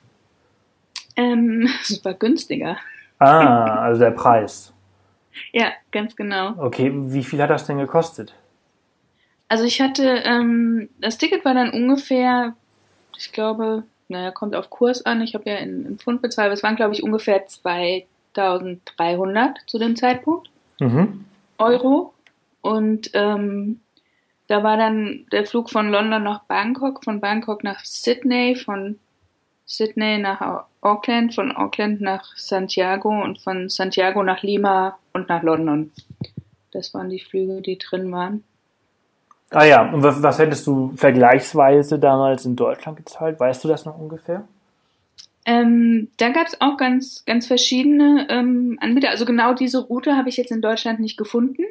Ähm, 1.16 1.68
super 1.82 2.14
günstiger. 2.14 2.78
Ah, 3.18 3.80
also 3.80 4.00
der 4.00 4.10
Preis. 4.10 4.70
Ja, 5.52 5.72
ganz 5.90 6.14
genau. 6.14 6.54
Okay, 6.58 6.92
wie 6.94 7.24
viel 7.24 7.42
hat 7.42 7.50
das 7.50 7.66
denn 7.66 7.78
gekostet? 7.78 8.34
Also 9.48 9.64
ich 9.64 9.80
hatte, 9.80 10.22
ähm, 10.24 10.88
das 11.00 11.18
Ticket 11.18 11.44
war 11.44 11.54
dann 11.54 11.70
ungefähr, 11.70 12.54
ich 13.18 13.32
glaube, 13.32 13.82
naja, 14.06 14.30
kommt 14.30 14.54
auf 14.54 14.70
Kurs 14.70 15.04
an, 15.04 15.22
ich 15.22 15.34
habe 15.34 15.50
ja 15.50 15.56
in, 15.56 15.86
in 15.86 15.98
Pfund 15.98 16.22
bezahlt, 16.22 16.52
es 16.52 16.62
waren 16.62 16.76
glaube 16.76 16.94
ich 16.94 17.02
ungefähr 17.02 17.46
2300 18.34 19.58
zu 19.66 19.78
dem 19.78 19.96
Zeitpunkt 19.96 20.50
mhm. 20.80 21.24
Euro. 21.58 22.12
Und 22.60 23.10
ähm, 23.14 23.80
da 24.46 24.62
war 24.62 24.76
dann 24.76 25.26
der 25.32 25.46
Flug 25.46 25.70
von 25.70 25.90
London 25.90 26.22
nach 26.22 26.44
Bangkok, 26.44 27.04
von 27.04 27.20
Bangkok 27.20 27.64
nach 27.64 27.84
Sydney, 27.84 28.56
von 28.56 28.98
Sydney 29.66 30.18
nach 30.18 30.66
Auckland, 30.80 31.34
von 31.34 31.52
Auckland 31.52 32.00
nach 32.00 32.36
Santiago 32.36 33.22
und 33.22 33.38
von 33.38 33.68
Santiago 33.68 34.22
nach 34.22 34.42
Lima 34.42 34.98
und 35.12 35.28
nach 35.28 35.42
London. 35.42 35.92
Das 36.72 36.92
waren 36.92 37.08
die 37.08 37.20
Flüge, 37.20 37.62
die 37.62 37.78
drin 37.78 38.10
waren. 38.12 38.44
Ah 39.50 39.64
ja, 39.64 39.88
und 39.92 40.02
was, 40.02 40.22
was 40.22 40.38
hättest 40.38 40.66
du 40.66 40.92
vergleichsweise 40.96 41.98
damals 41.98 42.44
in 42.44 42.56
Deutschland 42.56 42.96
gezahlt? 42.98 43.38
Weißt 43.38 43.62
du 43.62 43.68
das 43.68 43.84
noch 43.84 43.96
ungefähr? 43.96 44.44
Ähm, 45.46 46.08
da 46.16 46.30
gab 46.30 46.46
es 46.46 46.60
auch 46.60 46.76
ganz, 46.76 47.24
ganz 47.26 47.46
verschiedene 47.46 48.26
ähm, 48.30 48.78
Anbieter. 48.80 49.10
Also 49.10 49.24
genau 49.24 49.54
diese 49.54 49.78
Route 49.78 50.16
habe 50.16 50.28
ich 50.28 50.36
jetzt 50.36 50.52
in 50.52 50.62
Deutschland 50.62 51.00
nicht 51.00 51.16
gefunden. 51.16 51.64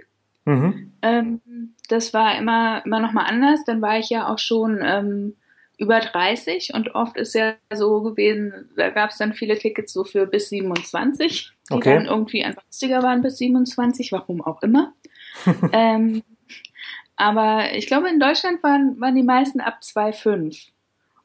Mhm. 0.45 0.91
Ähm, 1.01 1.41
das 1.89 2.13
war 2.13 2.37
immer, 2.37 2.85
immer 2.85 2.99
nochmal 2.99 3.25
anders. 3.27 3.63
Dann 3.65 3.81
war 3.81 3.97
ich 3.97 4.09
ja 4.09 4.31
auch 4.31 4.39
schon 4.39 4.79
ähm, 4.83 5.35
über 5.77 5.99
30 5.99 6.73
und 6.73 6.93
oft 6.95 7.17
ist 7.17 7.33
ja 7.33 7.55
so 7.73 8.01
gewesen, 8.01 8.69
da 8.75 8.89
gab 8.89 9.09
es 9.09 9.17
dann 9.17 9.33
viele 9.33 9.57
Tickets 9.57 9.91
so 9.91 10.03
für 10.03 10.27
bis 10.27 10.49
27, 10.49 11.51
die 11.69 11.73
okay. 11.73 11.95
dann 11.95 12.05
irgendwie 12.05 12.43
einfach 12.43 12.63
günstiger 12.63 13.01
waren 13.01 13.21
bis 13.21 13.37
27, 13.37 14.11
warum 14.11 14.41
auch 14.41 14.61
immer. 14.61 14.93
ähm, 15.73 16.21
aber 17.15 17.73
ich 17.73 17.87
glaube, 17.87 18.09
in 18.09 18.19
Deutschland 18.19 18.63
waren, 18.63 18.99
waren 18.99 19.15
die 19.15 19.23
meisten 19.23 19.61
ab 19.61 19.79
2,5. 19.81 20.69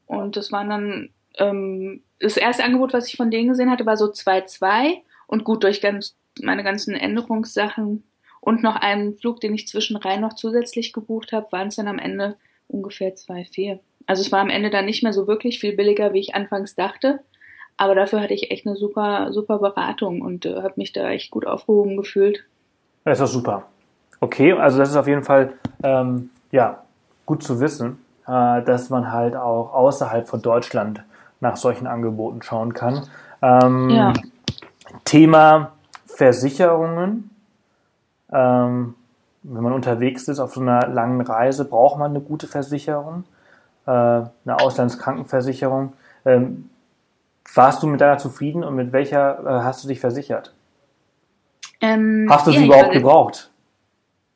Und 0.07 0.37
das 0.37 0.51
waren 0.53 0.71
dann, 0.71 1.11
ähm, 1.39 2.03
das 2.21 2.37
erste 2.37 2.65
Angebot, 2.65 2.93
was 2.93 3.09
ich 3.09 3.17
von 3.17 3.31
denen 3.31 3.49
gesehen 3.49 3.71
hatte, 3.71 3.87
war 3.87 3.97
so 3.97 4.07
2,2 4.07 4.99
und 5.27 5.45
gut 5.45 5.65
durch 5.65 5.81
ganz, 5.81 6.17
meine 6.43 6.65
ganzen 6.65 6.95
Änderungssachen 6.95 8.05
und 8.41 8.63
noch 8.63 8.77
einen 8.77 9.17
Flug, 9.17 9.41
den 9.41 9.55
ich 9.55 9.69
zwischen 9.69 9.99
noch 10.21 10.35
zusätzlich 10.35 10.93
gebucht 10.93 11.33
habe, 11.33 11.51
waren 11.53 11.69
es 11.69 11.77
dann 11.77 11.89
am 11.89 11.99
Ende 11.99 12.37
ungefähr 12.67 13.15
2,4. 13.15 13.79
Also 14.07 14.23
es 14.23 14.33
war 14.33 14.41
am 14.41 14.51
Ende 14.51 14.71
dann 14.71 14.87
nicht 14.87 15.03
mehr 15.03 15.13
so 15.13 15.27
wirklich 15.27 15.61
viel 15.61 15.77
billiger, 15.77 16.13
wie 16.13 16.21
ich 16.21 16.35
anfangs 16.35 16.75
dachte. 16.75 17.21
Aber 17.77 17.95
dafür 17.95 18.21
hatte 18.21 18.35
ich 18.35 18.51
echt 18.51 18.67
eine 18.67 18.77
super, 18.77 19.33
super 19.33 19.59
Beratung 19.59 20.21
und 20.21 20.47
äh, 20.47 20.63
habe 20.63 20.75
mich 20.77 20.93
da 20.93 21.11
echt 21.11 21.31
gut 21.31 21.47
aufgehoben 21.47 21.97
gefühlt. 21.97 22.45
Das 23.05 23.21
ist 23.21 23.27
doch 23.27 23.33
super. 23.33 23.69
Okay, 24.21 24.53
also 24.53 24.79
das 24.79 24.91
ist 24.91 24.97
auf 24.97 25.07
jeden 25.07 25.23
Fall 25.23 25.53
ähm, 25.83 26.31
ja 26.51 26.83
gut 27.25 27.43
zu 27.43 27.61
wissen, 27.61 27.99
äh, 28.27 28.63
dass 28.63 28.91
man 28.91 29.13
halt 29.13 29.37
auch 29.37 29.73
außerhalb 29.73 30.29
von 30.29 30.43
Deutschland 30.43 31.05
nach 31.41 31.57
solchen 31.57 31.87
Angeboten 31.87 32.43
schauen 32.43 32.75
kann. 32.75 33.07
Ähm, 33.43 33.91
ja. 33.91 34.13
Thema 35.05 35.73
Versicherungen. 36.07 37.31
Ähm, 38.33 38.95
wenn 39.43 39.63
man 39.63 39.73
unterwegs 39.73 40.29
ist 40.29 40.41
auf 40.41 40.55
so 40.55 40.61
einer 40.61 40.89
langen 40.89 41.21
Reise, 41.21 41.65
braucht 41.65 41.99
man 41.99 42.11
eine 42.11 42.21
gute 42.21 42.47
Versicherung, 42.47 43.25
äh, 43.87 43.91
eine 43.91 44.31
Auslandskrankenversicherung. 44.47 45.93
Ähm, 46.27 46.71
warst 47.55 47.83
du 47.83 47.87
mit 47.87 48.01
deiner 48.01 48.19
zufrieden 48.19 48.65
und 48.65 48.75
mit 48.75 48.93
welcher 48.93 49.41
äh, 49.41 49.63
hast 49.65 49.85
du 49.85 49.89
dich 49.89 50.01
versichert? 50.01 50.55
Ähm, 51.81 52.27
hast 52.29 52.47
du 52.47 52.51
ja, 52.51 52.59
sie 52.59 52.67
überhaupt 52.67 52.93
gebraucht? 52.93 53.51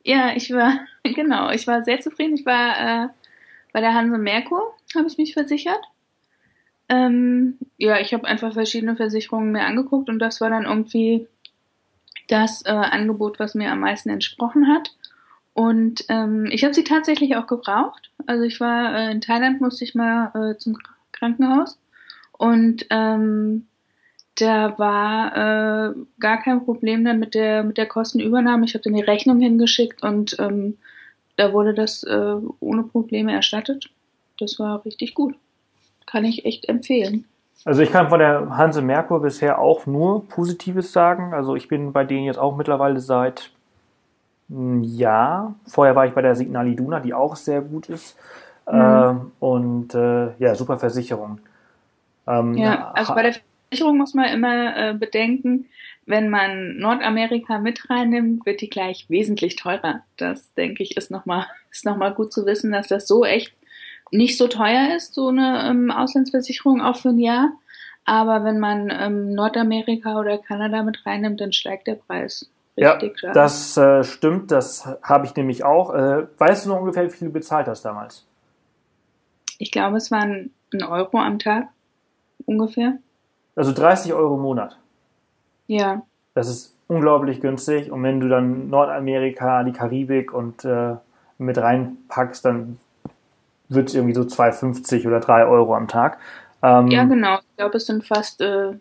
Ja, 0.03 0.31
ich 0.35 0.51
war, 0.51 0.79
genau, 1.03 1.51
ich 1.51 1.67
war 1.67 1.83
sehr 1.83 1.99
zufrieden. 1.99 2.35
Ich 2.35 2.45
war 2.45 3.05
äh, 3.05 3.07
bei 3.71 3.81
der 3.81 3.93
Hanse 3.93 4.17
Merkur, 4.17 4.73
habe 4.95 5.07
ich 5.07 5.17
mich 5.17 5.33
versichert. 5.33 5.81
Ähm, 6.89 7.57
ja, 7.77 7.99
ich 7.99 8.13
habe 8.13 8.27
einfach 8.27 8.53
verschiedene 8.53 8.95
Versicherungen 8.95 9.51
mir 9.51 9.65
angeguckt 9.65 10.09
und 10.09 10.19
das 10.19 10.41
war 10.41 10.49
dann 10.49 10.65
irgendwie 10.65 11.27
das 12.27 12.63
äh, 12.65 12.71
Angebot, 12.71 13.39
was 13.39 13.55
mir 13.55 13.71
am 13.71 13.79
meisten 13.79 14.09
entsprochen 14.09 14.67
hat. 14.67 14.95
Und 15.53 16.05
ähm, 16.09 16.47
ich 16.51 16.63
habe 16.63 16.73
sie 16.73 16.83
tatsächlich 16.83 17.35
auch 17.35 17.47
gebraucht. 17.47 18.11
Also 18.25 18.43
ich 18.43 18.59
war 18.59 18.95
äh, 18.95 19.11
in 19.11 19.21
Thailand, 19.21 19.61
musste 19.61 19.83
ich 19.83 19.93
mal 19.93 20.31
äh, 20.33 20.57
zum 20.57 20.77
Krankenhaus 21.11 21.79
und 22.31 22.85
ähm, 22.89 23.67
da 24.35 24.77
war 24.79 25.91
äh, 25.91 25.93
gar 26.19 26.41
kein 26.41 26.65
Problem 26.65 27.05
dann 27.05 27.19
mit 27.19 27.35
der 27.35 27.63
mit 27.63 27.77
der 27.77 27.85
Kostenübernahme. 27.85 28.65
Ich 28.65 28.73
habe 28.73 28.83
dann 28.83 28.95
die 28.95 29.01
Rechnung 29.01 29.39
hingeschickt 29.39 30.01
und 30.01 30.35
ähm, 30.39 30.77
da 31.35 31.53
wurde 31.53 31.73
das 31.73 32.03
äh, 32.03 32.35
ohne 32.59 32.83
Probleme 32.83 33.31
erstattet. 33.31 33.91
Das 34.39 34.57
war 34.59 34.83
richtig 34.85 35.13
gut. 35.13 35.35
Kann 36.05 36.25
ich 36.25 36.45
echt 36.45 36.69
empfehlen. 36.69 37.25
Also 37.65 37.81
ich 37.81 37.91
kann 37.91 38.09
von 38.09 38.19
der 38.19 38.57
Hanse 38.57 38.81
Merkur 38.81 39.21
bisher 39.21 39.59
auch 39.59 39.85
nur 39.85 40.27
Positives 40.27 40.91
sagen. 40.91 41.33
Also 41.33 41.55
ich 41.55 41.67
bin 41.67 41.93
bei 41.93 42.03
denen 42.03 42.25
jetzt 42.25 42.39
auch 42.39 42.57
mittlerweile 42.57 42.99
seit 42.99 43.51
einem 44.49 44.83
Jahr. 44.83 45.55
Vorher 45.65 45.95
war 45.95 46.05
ich 46.05 46.13
bei 46.13 46.21
der 46.21 46.35
Signal 46.35 46.67
Iduna, 46.67 46.99
die 46.99 47.13
auch 47.13 47.35
sehr 47.35 47.61
gut 47.61 47.87
ist. 47.89 48.17
Mhm. 48.69 48.81
Ähm, 48.81 49.31
und 49.39 49.95
äh, 49.95 50.33
ja, 50.39 50.55
super 50.55 50.77
Versicherung. 50.77 51.39
Ähm, 52.27 52.55
ja, 52.55 52.91
also 52.91 53.13
bei 53.13 53.23
der 53.23 53.35
Versicherung 53.69 53.97
muss 53.97 54.13
man 54.13 54.25
immer 54.25 54.77
äh, 54.77 54.93
bedenken, 54.93 55.65
wenn 56.05 56.29
man 56.29 56.77
Nordamerika 56.77 57.59
mit 57.59 57.89
reinnimmt, 57.89 58.45
wird 58.45 58.61
die 58.61 58.69
gleich 58.69 59.05
wesentlich 59.09 59.55
teurer. 59.55 60.01
Das 60.17 60.53
denke 60.53 60.83
ich 60.83 60.97
ist 60.97 61.11
nochmal 61.11 61.45
ist 61.71 61.85
noch 61.85 61.97
mal 61.97 62.13
gut 62.13 62.33
zu 62.33 62.45
wissen, 62.45 62.71
dass 62.71 62.87
das 62.87 63.07
so 63.07 63.25
echt 63.25 63.53
nicht 64.11 64.37
so 64.37 64.47
teuer 64.47 64.95
ist, 64.95 65.13
so 65.13 65.29
eine 65.29 65.67
ähm, 65.69 65.91
Auslandsversicherung 65.91 66.81
auch 66.81 66.97
für 66.97 67.09
ein 67.09 67.19
Jahr. 67.19 67.51
Aber 68.05 68.43
wenn 68.43 68.59
man 68.59 68.91
ähm, 68.91 69.33
Nordamerika 69.33 70.19
oder 70.19 70.37
Kanada 70.37 70.83
mit 70.83 71.05
reinnimmt, 71.05 71.39
dann 71.39 71.53
steigt 71.53 71.87
der 71.87 71.95
Preis. 71.95 72.49
Richtig, 72.75 73.21
ja, 73.21 73.31
das 73.33 73.77
äh, 73.77 74.03
stimmt, 74.03 74.51
das 74.51 74.87
habe 75.03 75.25
ich 75.27 75.35
nämlich 75.35 75.63
auch. 75.63 75.93
Äh, 75.93 76.27
weißt 76.37 76.65
du 76.65 76.69
noch 76.69 76.79
ungefähr, 76.79 77.05
wie 77.05 77.11
viel 77.11 77.27
du 77.27 77.33
bezahlt 77.33 77.67
hast 77.67 77.83
damals? 77.85 78.25
Ich 79.59 79.71
glaube, 79.71 79.97
es 79.97 80.09
waren 80.09 80.51
ein 80.73 80.83
Euro 80.83 81.19
am 81.19 81.37
Tag 81.37 81.67
ungefähr. 82.45 82.97
Also 83.55 83.71
30 83.71 84.13
Euro 84.13 84.35
im 84.35 84.41
Monat. 84.41 84.77
Ja. 85.67 86.01
Das 86.33 86.49
ist 86.49 86.75
unglaublich 86.87 87.41
günstig. 87.41 87.91
Und 87.91 88.01
wenn 88.01 88.19
du 88.19 88.27
dann 88.27 88.69
Nordamerika, 88.69 89.63
die 89.63 89.71
Karibik 89.71 90.33
und 90.33 90.65
äh, 90.65 90.95
mit 91.37 91.57
reinpackst, 91.59 92.43
dann 92.43 92.79
wird 93.69 93.89
es 93.89 93.95
irgendwie 93.95 94.13
so 94.13 94.21
2,50 94.21 95.07
oder 95.07 95.19
3 95.19 95.45
Euro 95.45 95.75
am 95.75 95.87
Tag. 95.87 96.17
Ähm, 96.61 96.87
ja, 96.87 97.03
genau. 97.03 97.39
Ich 97.39 97.57
glaube, 97.57 97.77
es 97.77 97.85
sind 97.85 98.05
fast, 98.05 98.41
äh, 98.41 98.73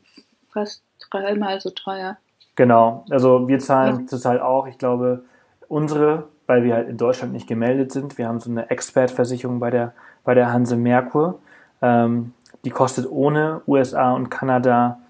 fast 0.52 0.82
dreimal 1.10 1.60
so 1.60 1.70
teuer. 1.70 2.16
Genau. 2.54 3.04
Also 3.10 3.48
wir 3.48 3.58
zahlen 3.58 4.00
ja. 4.00 4.06
zurzeit 4.06 4.40
auch, 4.40 4.66
ich 4.66 4.78
glaube, 4.78 5.24
unsere, 5.68 6.28
weil 6.46 6.64
wir 6.64 6.74
halt 6.74 6.88
in 6.88 6.96
Deutschland 6.96 7.32
nicht 7.32 7.46
gemeldet 7.46 7.92
sind. 7.92 8.18
Wir 8.18 8.28
haben 8.28 8.40
so 8.40 8.50
eine 8.50 8.70
Expert-Versicherung 8.70 9.58
bei 9.58 9.70
der, 9.70 9.94
bei 10.24 10.34
der 10.34 10.52
Hanse 10.52 10.76
Merkur. 10.76 11.40
Ähm, 11.80 12.34
die 12.64 12.70
kostet 12.70 13.10
ohne 13.10 13.62
USA 13.66 14.12
und 14.12 14.28
Kanada, 14.28 15.00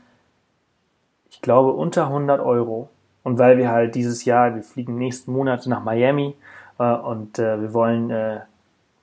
ich 1.31 1.43
glaube, 1.43 1.73
unter 1.73 2.07
100 2.07 2.41
Euro. 2.41 2.89
Und 3.23 3.39
weil 3.39 3.59
wir 3.59 3.71
halt 3.71 3.95
dieses 3.95 4.25
Jahr, 4.25 4.55
wir 4.55 4.63
fliegen 4.63 4.97
nächsten 4.97 5.33
Monat 5.33 5.67
nach 5.67 5.83
Miami 5.83 6.35
äh, 6.79 6.95
und 6.95 7.39
äh, 7.39 7.61
wir 7.61 7.75
wollen 7.75 8.11
äh, 8.11 8.41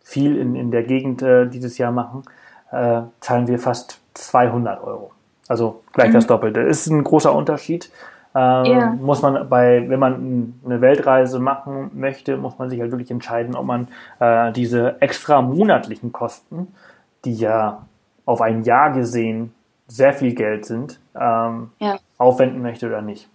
viel 0.09 0.37
in, 0.37 0.55
in 0.55 0.71
der 0.71 0.83
Gegend 0.83 1.21
äh, 1.21 1.47
dieses 1.47 1.77
Jahr 1.77 1.91
machen, 1.91 2.23
äh, 2.71 3.01
zahlen 3.19 3.47
wir 3.47 3.59
fast 3.59 4.01
200 4.15 4.83
Euro. 4.83 5.11
Also 5.47 5.81
gleich 5.93 6.09
mhm. 6.09 6.13
das 6.13 6.27
Doppelte. 6.27 6.61
Ist 6.61 6.87
ein 6.87 7.03
großer 7.03 7.33
Unterschied. 7.33 7.91
Ähm, 8.35 8.65
yeah. 8.65 8.97
Muss 8.99 9.21
man 9.21 9.49
bei, 9.49 9.87
wenn 9.87 9.99
man 9.99 10.53
eine 10.65 10.81
Weltreise 10.81 11.39
machen 11.39 11.91
möchte, 11.93 12.37
muss 12.37 12.57
man 12.57 12.69
sich 12.69 12.79
halt 12.79 12.91
wirklich 12.91 13.11
entscheiden, 13.11 13.55
ob 13.55 13.65
man 13.65 13.87
äh, 14.19 14.51
diese 14.51 15.01
extra 15.01 15.41
monatlichen 15.41 16.11
Kosten, 16.11 16.73
die 17.25 17.33
ja 17.33 17.83
auf 18.25 18.41
ein 18.41 18.63
Jahr 18.63 18.91
gesehen 18.91 19.53
sehr 19.87 20.13
viel 20.13 20.35
Geld 20.35 20.65
sind, 20.65 20.99
ähm, 21.19 21.71
ja. 21.79 21.97
aufwenden 22.17 22.61
möchte 22.61 22.87
oder 22.87 23.01
nicht. 23.01 23.27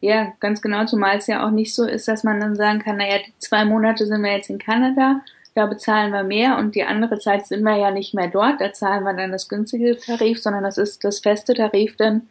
Ja, 0.00 0.32
ganz 0.40 0.60
genau, 0.60 0.84
zumal 0.84 1.16
es 1.16 1.28
ja 1.28 1.46
auch 1.46 1.50
nicht 1.50 1.74
so 1.74 1.84
ist, 1.84 2.08
dass 2.08 2.24
man 2.24 2.40
dann 2.40 2.56
sagen 2.56 2.80
kann, 2.80 2.96
naja, 2.96 3.18
die 3.26 3.32
zwei 3.38 3.64
Monate 3.64 4.06
sind 4.06 4.22
wir 4.22 4.32
jetzt 4.32 4.50
in 4.50 4.58
Kanada, 4.58 5.20
da 5.54 5.66
bezahlen 5.66 6.12
wir 6.12 6.24
mehr 6.24 6.58
und 6.58 6.74
die 6.74 6.84
andere 6.84 7.18
Zeit 7.18 7.46
sind 7.46 7.62
wir 7.62 7.76
ja 7.76 7.90
nicht 7.90 8.14
mehr 8.14 8.28
dort, 8.28 8.60
da 8.60 8.72
zahlen 8.72 9.04
wir 9.04 9.14
dann 9.14 9.32
das 9.32 9.48
günstige 9.48 9.96
Tarif, 9.96 10.42
sondern 10.42 10.64
das 10.64 10.78
ist 10.78 11.04
das 11.04 11.20
feste 11.20 11.54
Tarif 11.54 11.96
dann 11.96 12.22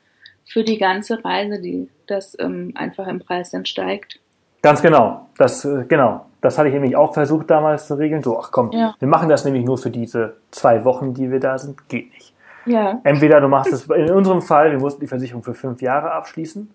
für 0.46 0.64
die 0.64 0.78
ganze 0.78 1.24
Reise, 1.24 1.62
die 1.62 1.90
das 2.08 2.38
ähm, 2.40 2.74
einfach 2.76 3.08
im 3.08 3.20
Preis 3.20 3.52
dann 3.52 3.66
steigt. 3.66 4.20
Ganz 4.62 4.82
genau, 4.82 5.28
das 5.38 5.66
äh, 5.66 5.86
genau. 5.88 6.26
Das 6.44 6.58
hatte 6.58 6.68
ich 6.68 6.74
nämlich 6.74 6.98
auch 6.98 7.14
versucht 7.14 7.50
damals 7.50 7.88
zu 7.88 7.94
regeln. 7.94 8.22
So, 8.22 8.38
ach 8.38 8.52
komm, 8.52 8.72
ja. 8.74 8.96
wir 9.00 9.08
machen 9.08 9.30
das 9.30 9.46
nämlich 9.46 9.64
nur 9.64 9.78
für 9.78 9.90
diese 9.90 10.36
zwei 10.52 10.84
Wochen, 10.84 11.14
die 11.14 11.32
wir 11.32 11.40
da 11.40 11.58
sind. 11.58 11.88
Geht 11.88 12.12
nicht. 12.12 12.34
Ja. 12.66 13.00
Entweder 13.06 13.40
du 13.40 13.48
machst 13.48 13.72
es, 13.72 13.86
in 13.86 14.12
unserem 14.12 14.42
Fall, 14.42 14.72
wir 14.72 14.80
mussten 14.80 15.00
die 15.00 15.08
Versicherung 15.08 15.42
für 15.42 15.54
fünf 15.54 15.82
Jahre 15.82 16.12
abschließen. 16.12 16.70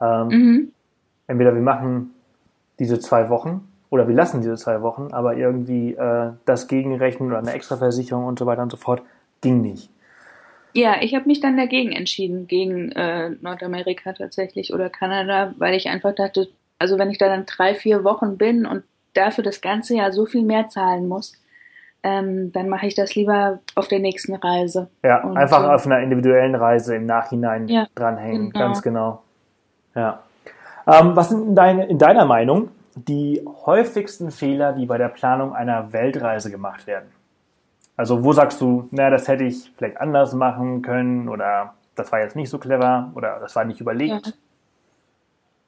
Ähm, 0.00 0.28
mhm. 0.28 0.72
Entweder 1.28 1.54
wir 1.54 1.62
machen 1.62 2.12
diese 2.80 2.98
zwei 2.98 3.28
Wochen 3.28 3.68
oder 3.94 4.08
wir 4.08 4.14
lassen 4.16 4.40
diese 4.40 4.56
zwei 4.56 4.82
Wochen, 4.82 5.12
aber 5.12 5.36
irgendwie 5.36 5.94
äh, 5.94 6.32
das 6.46 6.66
gegenrechnen 6.66 7.28
oder 7.28 7.38
eine 7.38 7.52
Extraversicherung 7.52 8.24
und 8.24 8.40
so 8.40 8.44
weiter 8.44 8.62
und 8.62 8.72
so 8.72 8.76
fort 8.76 9.02
ging 9.40 9.60
nicht. 9.60 9.88
Ja, 10.72 10.96
ich 11.00 11.14
habe 11.14 11.28
mich 11.28 11.38
dann 11.38 11.56
dagegen 11.56 11.92
entschieden, 11.92 12.48
gegen 12.48 12.90
äh, 12.90 13.30
Nordamerika 13.40 14.12
tatsächlich 14.12 14.74
oder 14.74 14.90
Kanada, 14.90 15.54
weil 15.58 15.74
ich 15.74 15.88
einfach 15.88 16.12
dachte, 16.12 16.48
also 16.80 16.98
wenn 16.98 17.08
ich 17.08 17.18
da 17.18 17.28
dann 17.28 17.46
drei, 17.46 17.76
vier 17.76 18.02
Wochen 18.02 18.36
bin 18.36 18.66
und 18.66 18.82
dafür 19.12 19.44
das 19.44 19.60
ganze 19.60 19.94
Jahr 19.94 20.10
so 20.10 20.26
viel 20.26 20.42
mehr 20.42 20.66
zahlen 20.66 21.06
muss, 21.06 21.40
ähm, 22.02 22.50
dann 22.50 22.68
mache 22.68 22.88
ich 22.88 22.96
das 22.96 23.14
lieber 23.14 23.60
auf 23.76 23.86
der 23.86 24.00
nächsten 24.00 24.34
Reise. 24.34 24.88
Ja, 25.04 25.22
und 25.22 25.36
einfach 25.36 25.62
so. 25.62 25.70
auf 25.70 25.86
einer 25.86 26.00
individuellen 26.00 26.56
Reise 26.56 26.96
im 26.96 27.06
Nachhinein 27.06 27.68
ja, 27.68 27.86
dranhängen, 27.94 28.50
genau. 28.50 28.64
ganz 28.64 28.82
genau. 28.82 29.22
Ja. 29.94 30.24
Ähm, 30.84 31.14
was 31.14 31.28
sind 31.28 31.46
in, 31.46 31.54
deine, 31.54 31.86
in 31.86 31.98
deiner 31.98 32.24
Meinung 32.24 32.70
die 32.96 33.44
häufigsten 33.66 34.30
Fehler, 34.30 34.72
die 34.72 34.86
bei 34.86 34.98
der 34.98 35.08
Planung 35.08 35.54
einer 35.54 35.92
Weltreise 35.92 36.50
gemacht 36.50 36.86
werden? 36.86 37.10
Also 37.96 38.24
wo 38.24 38.32
sagst 38.32 38.60
du, 38.60 38.88
na, 38.90 39.10
das 39.10 39.28
hätte 39.28 39.44
ich 39.44 39.72
vielleicht 39.76 40.00
anders 40.00 40.34
machen 40.34 40.82
können 40.82 41.28
oder 41.28 41.74
das 41.94 42.10
war 42.10 42.20
jetzt 42.20 42.36
nicht 42.36 42.50
so 42.50 42.58
clever 42.58 43.12
oder 43.14 43.38
das 43.40 43.54
war 43.54 43.64
nicht 43.64 43.80
überlegt? 43.80 44.34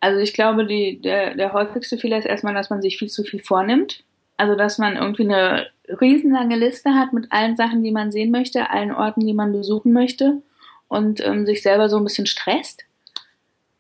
Also 0.01 0.21
ich 0.21 0.35
glaube, 0.35 0.67
die, 0.67 1.01
der, 1.01 1.35
der 1.35 1.53
häufigste 1.53 1.99
Fehler 1.99 2.19
ist 2.19 2.27
erstmal, 2.27 2.55
dass 2.55 2.71
man 2.71 2.83
sich 2.83 2.99
viel 2.99 3.09
zu 3.09 3.23
viel 3.23 3.41
vornimmt. 3.41 4.05
Also 4.37 4.55
dass 4.55 4.79
man 4.79 4.97
irgendwie 4.97 5.25
eine 5.25 5.67
riesenlange 6.01 6.57
Liste 6.57 6.95
hat 6.95 7.13
mit 7.13 7.33
allen 7.33 7.57
Sachen, 7.57 7.83
die 7.83 7.93
man 7.93 8.13
sehen 8.13 8.31
möchte, 8.31 8.71
allen 8.71 8.93
Orten, 8.93 9.21
die 9.21 9.33
man 9.33 9.53
besuchen 9.53 9.93
möchte 9.93 10.43
und 10.89 11.25
ähm, 11.25 11.47
sich 11.47 11.63
selber 11.63 11.89
so 11.89 11.97
ein 11.97 12.05
bisschen 12.05 12.27
stresst. 12.27 12.85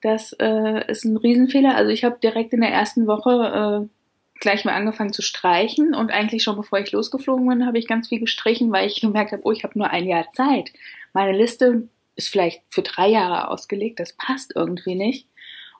Das 0.02 0.32
äh, 0.34 0.90
ist 0.90 1.04
ein 1.04 1.16
Riesenfehler. 1.16 1.74
Also 1.74 1.90
ich 1.90 2.04
habe 2.04 2.18
direkt 2.22 2.52
in 2.52 2.60
der 2.60 2.70
ersten 2.70 3.06
Woche 3.06 3.86
äh, 3.86 4.40
gleich 4.40 4.64
mal 4.64 4.74
angefangen 4.74 5.12
zu 5.12 5.22
streichen 5.22 5.94
und 5.94 6.10
eigentlich 6.10 6.42
schon 6.42 6.56
bevor 6.56 6.78
ich 6.78 6.92
losgeflogen 6.92 7.48
bin, 7.48 7.66
habe 7.66 7.78
ich 7.78 7.86
ganz 7.86 8.08
viel 8.08 8.20
gestrichen, 8.20 8.72
weil 8.72 8.86
ich 8.86 9.00
gemerkt 9.00 9.32
habe, 9.32 9.42
oh, 9.44 9.52
ich 9.52 9.64
habe 9.64 9.78
nur 9.78 9.90
ein 9.90 10.06
Jahr 10.06 10.30
Zeit. 10.32 10.72
Meine 11.12 11.36
Liste 11.36 11.88
ist 12.16 12.28
vielleicht 12.28 12.62
für 12.68 12.82
drei 12.82 13.08
Jahre 13.08 13.48
ausgelegt, 13.48 14.00
das 14.00 14.12
passt 14.14 14.52
irgendwie 14.54 14.94
nicht. 14.94 15.28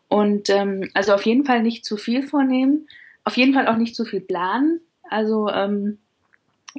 Und 0.09 0.51
ähm, 0.51 0.91
also 0.95 1.15
auf 1.15 1.27
jeden 1.27 1.45
Fall 1.45 1.63
nicht 1.63 1.85
zu 1.85 1.97
viel 1.97 2.23
vornehmen, 2.23 2.89
auf 3.25 3.37
jeden 3.37 3.55
Fall 3.55 3.67
auch 3.67 3.77
nicht 3.77 3.97
zu 3.97 4.05
viel 4.05 4.21
planen. 4.21 4.81
Also 5.11 5.49
ähm, 5.51 5.99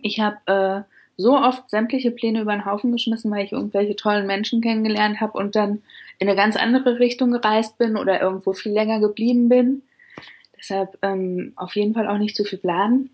ich 0.02 0.20
habe 0.20 0.38
äh, 0.46 0.94
so 1.18 1.38
oft 1.38 1.70
sämtliche 1.70 2.12
Pläne 2.12 2.42
über 2.42 2.54
den 2.54 2.66
Haufen 2.66 2.92
geschmissen, 2.92 3.32
weil 3.32 3.44
ich 3.44 3.52
irgendwelche 3.52 3.96
tollen 3.96 4.28
Menschen 4.28 4.62
kennengelernt 4.62 5.20
habe 5.20 5.38
und 5.38 5.56
dann 5.56 5.82
in 6.20 6.28
eine 6.28 6.36
ganz 6.36 6.56
andere 6.56 7.00
Richtung 7.00 7.32
gereist 7.32 7.78
bin 7.78 7.98
oder 7.98 8.22
irgendwo 8.22 8.54
viel 8.54 8.72
länger 8.72 9.00
geblieben 9.00 9.50
bin. 9.50 9.84
Deshalb 10.58 10.98
ähm, 11.02 11.54
auf 11.56 11.76
jeden 11.76 11.94
Fall 11.94 12.08
auch 12.08 12.18
nicht 12.18 12.36
zu 12.36 12.44
viel 12.44 12.60
planen, 12.60 13.12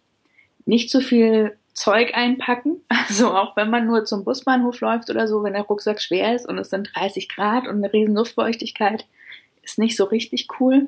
nicht 0.65 0.89
zu 0.89 1.01
viel 1.01 1.57
Zeug 1.73 2.15
einpacken. 2.15 2.81
Also 3.09 3.31
auch 3.31 3.57
wenn 3.57 3.69
man 3.69 3.85
nur 3.85 4.05
zum 4.05 4.23
Busbahnhof 4.23 4.79
läuft 4.79 5.09
oder 5.09 5.27
so, 5.27 5.43
wenn 5.43 5.53
der 5.53 5.63
Rucksack 5.63 6.01
schwer 6.01 6.33
ist 6.33 6.47
und 6.47 6.57
es 6.57 6.69
sind 6.69 6.89
30 6.95 7.27
Grad 7.27 7.67
und 7.67 7.75
eine 7.75 7.91
riesen 7.91 8.15
Luftfeuchtigkeit, 8.15 9.05
ist 9.61 9.77
nicht 9.77 9.97
so 9.97 10.05
richtig 10.05 10.47
cool. 10.59 10.87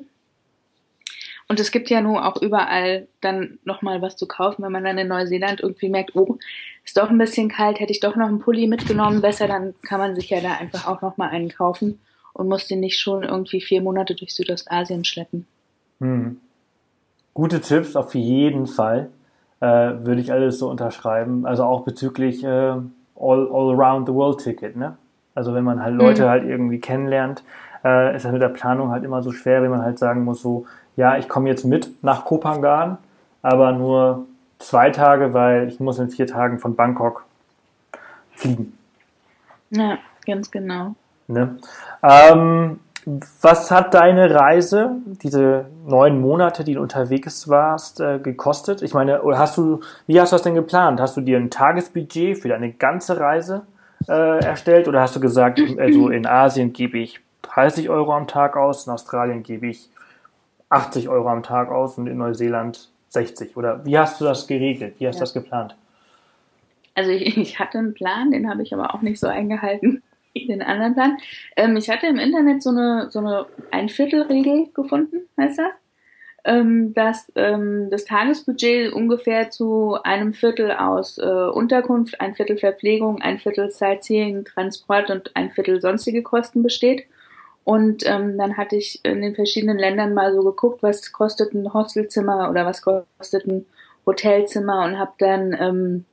Und 1.48 1.60
es 1.60 1.70
gibt 1.70 1.90
ja 1.90 2.00
nun 2.00 2.18
auch 2.18 2.42
überall 2.42 3.06
dann 3.20 3.58
nochmal 3.64 4.02
was 4.02 4.16
zu 4.16 4.26
kaufen, 4.26 4.64
wenn 4.64 4.72
man 4.72 4.84
dann 4.84 4.98
in 4.98 5.08
Neuseeland 5.08 5.60
irgendwie 5.60 5.88
merkt, 5.88 6.16
oh, 6.16 6.38
ist 6.84 6.96
doch 6.96 7.08
ein 7.08 7.18
bisschen 7.18 7.48
kalt, 7.48 7.78
hätte 7.78 7.92
ich 7.92 8.00
doch 8.00 8.16
noch 8.16 8.26
einen 8.26 8.40
Pulli 8.40 8.66
mitgenommen, 8.66 9.20
besser, 9.20 9.46
dann 9.46 9.74
kann 9.82 10.00
man 10.00 10.14
sich 10.14 10.30
ja 10.30 10.40
da 10.40 10.54
einfach 10.54 10.88
auch 10.88 11.02
nochmal 11.02 11.30
einen 11.30 11.48
kaufen 11.48 12.00
und 12.32 12.48
muss 12.48 12.66
den 12.66 12.80
nicht 12.80 12.98
schon 12.98 13.22
irgendwie 13.22 13.60
vier 13.60 13.80
Monate 13.80 14.14
durch 14.14 14.34
Südostasien 14.34 15.04
schleppen. 15.04 15.46
Hm. 16.00 16.40
Gute 17.32 17.60
Tipps 17.60 17.96
auf 17.96 18.14
jeden 18.14 18.66
Fall. 18.66 19.10
Äh, 19.60 19.66
würde 19.66 20.20
ich 20.20 20.32
alles 20.32 20.58
so 20.58 20.68
unterschreiben. 20.68 21.46
Also 21.46 21.64
auch 21.64 21.82
bezüglich 21.82 22.44
äh, 22.44 22.48
all, 22.48 22.90
all 23.16 23.74
around 23.74 24.06
the 24.06 24.14
world 24.14 24.38
Ticket, 24.38 24.76
ne? 24.76 24.96
Also 25.34 25.54
wenn 25.54 25.64
man 25.64 25.82
halt 25.82 25.94
Leute 25.94 26.24
mhm. 26.24 26.28
halt 26.28 26.44
irgendwie 26.44 26.78
kennenlernt, 26.78 27.42
äh, 27.84 28.16
ist 28.16 28.24
das 28.24 28.32
mit 28.32 28.42
der 28.42 28.48
Planung 28.48 28.90
halt 28.90 29.04
immer 29.04 29.22
so 29.22 29.32
schwer, 29.32 29.62
wenn 29.62 29.70
man 29.70 29.82
halt 29.82 29.98
sagen 29.98 30.24
muss, 30.24 30.40
so, 30.40 30.66
ja, 30.96 31.16
ich 31.18 31.28
komme 31.28 31.48
jetzt 31.48 31.64
mit 31.64 32.02
nach 32.02 32.24
Kopangan, 32.24 32.98
aber 33.42 33.72
nur 33.72 34.26
zwei 34.58 34.90
Tage, 34.90 35.34
weil 35.34 35.68
ich 35.68 35.80
muss 35.80 35.98
in 35.98 36.10
vier 36.10 36.26
Tagen 36.26 36.58
von 36.58 36.74
Bangkok 36.74 37.24
fliegen. 38.32 38.76
Ja, 39.70 39.98
ganz 40.24 40.50
genau. 40.50 40.94
Ne? 41.28 41.58
Ähm, 42.02 42.80
was 43.40 43.70
hat 43.70 43.94
deine 43.94 44.34
Reise, 44.34 44.96
diese 45.22 45.66
neun 45.86 46.20
Monate, 46.20 46.64
die 46.64 46.74
du 46.74 46.80
unterwegs 46.80 47.48
warst, 47.48 48.00
äh, 48.00 48.18
gekostet? 48.18 48.82
Ich 48.82 48.94
meine, 48.94 49.20
hast 49.34 49.56
du, 49.56 49.80
wie 50.06 50.20
hast 50.20 50.32
du 50.32 50.34
das 50.34 50.42
denn 50.42 50.56
geplant? 50.56 51.00
Hast 51.00 51.16
du 51.16 51.20
dir 51.20 51.36
ein 51.36 51.50
Tagesbudget 51.50 52.38
für 52.38 52.48
deine 52.48 52.72
ganze 52.72 53.20
Reise 53.20 53.62
äh, 54.08 54.44
erstellt 54.44 54.88
oder 54.88 55.00
hast 55.02 55.14
du 55.14 55.20
gesagt, 55.20 55.60
also 55.78 56.08
in 56.08 56.26
Asien 56.26 56.72
gebe 56.72 56.98
ich 56.98 57.20
30 57.42 57.90
Euro 57.90 58.12
am 58.12 58.26
Tag 58.26 58.56
aus, 58.56 58.86
in 58.86 58.92
Australien 58.92 59.44
gebe 59.44 59.68
ich 59.68 59.88
80 60.68 61.08
Euro 61.08 61.28
am 61.28 61.42
Tag 61.42 61.70
aus 61.70 61.98
und 61.98 62.06
in 62.06 62.18
Neuseeland 62.18 62.90
60? 63.08 63.56
Oder 63.56 63.84
wie 63.84 63.98
hast 63.98 64.20
du 64.20 64.24
das 64.24 64.46
geregelt? 64.46 64.96
Wie 64.98 65.06
hast 65.06 65.16
du 65.16 65.20
ja. 65.20 65.24
das 65.24 65.34
geplant? 65.34 65.76
Also 66.94 67.10
ich, 67.10 67.36
ich, 67.36 67.58
hatte 67.58 67.78
einen 67.78 67.94
Plan, 67.94 68.30
den 68.30 68.48
habe 68.48 68.62
ich 68.62 68.72
aber 68.74 68.94
auch 68.94 69.02
nicht 69.02 69.20
so 69.20 69.28
eingehalten 69.28 70.02
wie 70.32 70.46
den 70.46 70.62
anderen 70.62 70.94
Plan. 70.94 71.18
Ähm, 71.56 71.76
ich 71.76 71.88
hatte 71.90 72.06
im 72.06 72.18
Internet 72.18 72.62
so 72.62 72.70
eine, 72.70 73.10
so 73.10 73.20
eine 73.20 73.46
Ein-Viertel-Regel 73.70 74.68
gefunden, 74.74 75.28
heißt 75.38 75.58
das? 75.58 75.66
Ähm, 76.44 76.94
dass 76.94 77.32
ähm, 77.34 77.90
das 77.90 78.04
Tagesbudget 78.04 78.92
ungefähr 78.92 79.50
zu 79.50 79.98
einem 80.04 80.32
Viertel 80.32 80.70
aus 80.70 81.18
äh, 81.18 81.24
Unterkunft, 81.24 82.20
ein 82.20 82.36
Viertel 82.36 82.56
Verpflegung, 82.56 83.20
ein 83.20 83.38
Viertel 83.38 83.70
Sightseeing, 83.70 84.44
Transport 84.44 85.10
und 85.10 85.34
ein 85.34 85.50
Viertel 85.50 85.80
sonstige 85.80 86.22
Kosten 86.22 86.62
besteht. 86.62 87.06
Und 87.66 88.06
ähm, 88.06 88.38
dann 88.38 88.56
hatte 88.56 88.76
ich 88.76 89.04
in 89.04 89.22
den 89.22 89.34
verschiedenen 89.34 89.76
Ländern 89.76 90.14
mal 90.14 90.32
so 90.32 90.44
geguckt, 90.44 90.84
was 90.84 91.10
kostet 91.10 91.52
ein 91.52 91.74
Hostelzimmer 91.74 92.48
oder 92.48 92.64
was 92.64 92.80
kostet 92.80 93.44
ein 93.44 93.66
Hotelzimmer 94.06 94.84
und 94.84 95.00
habe 95.00 95.10
dann 95.18 95.52
ähm, 95.58 96.04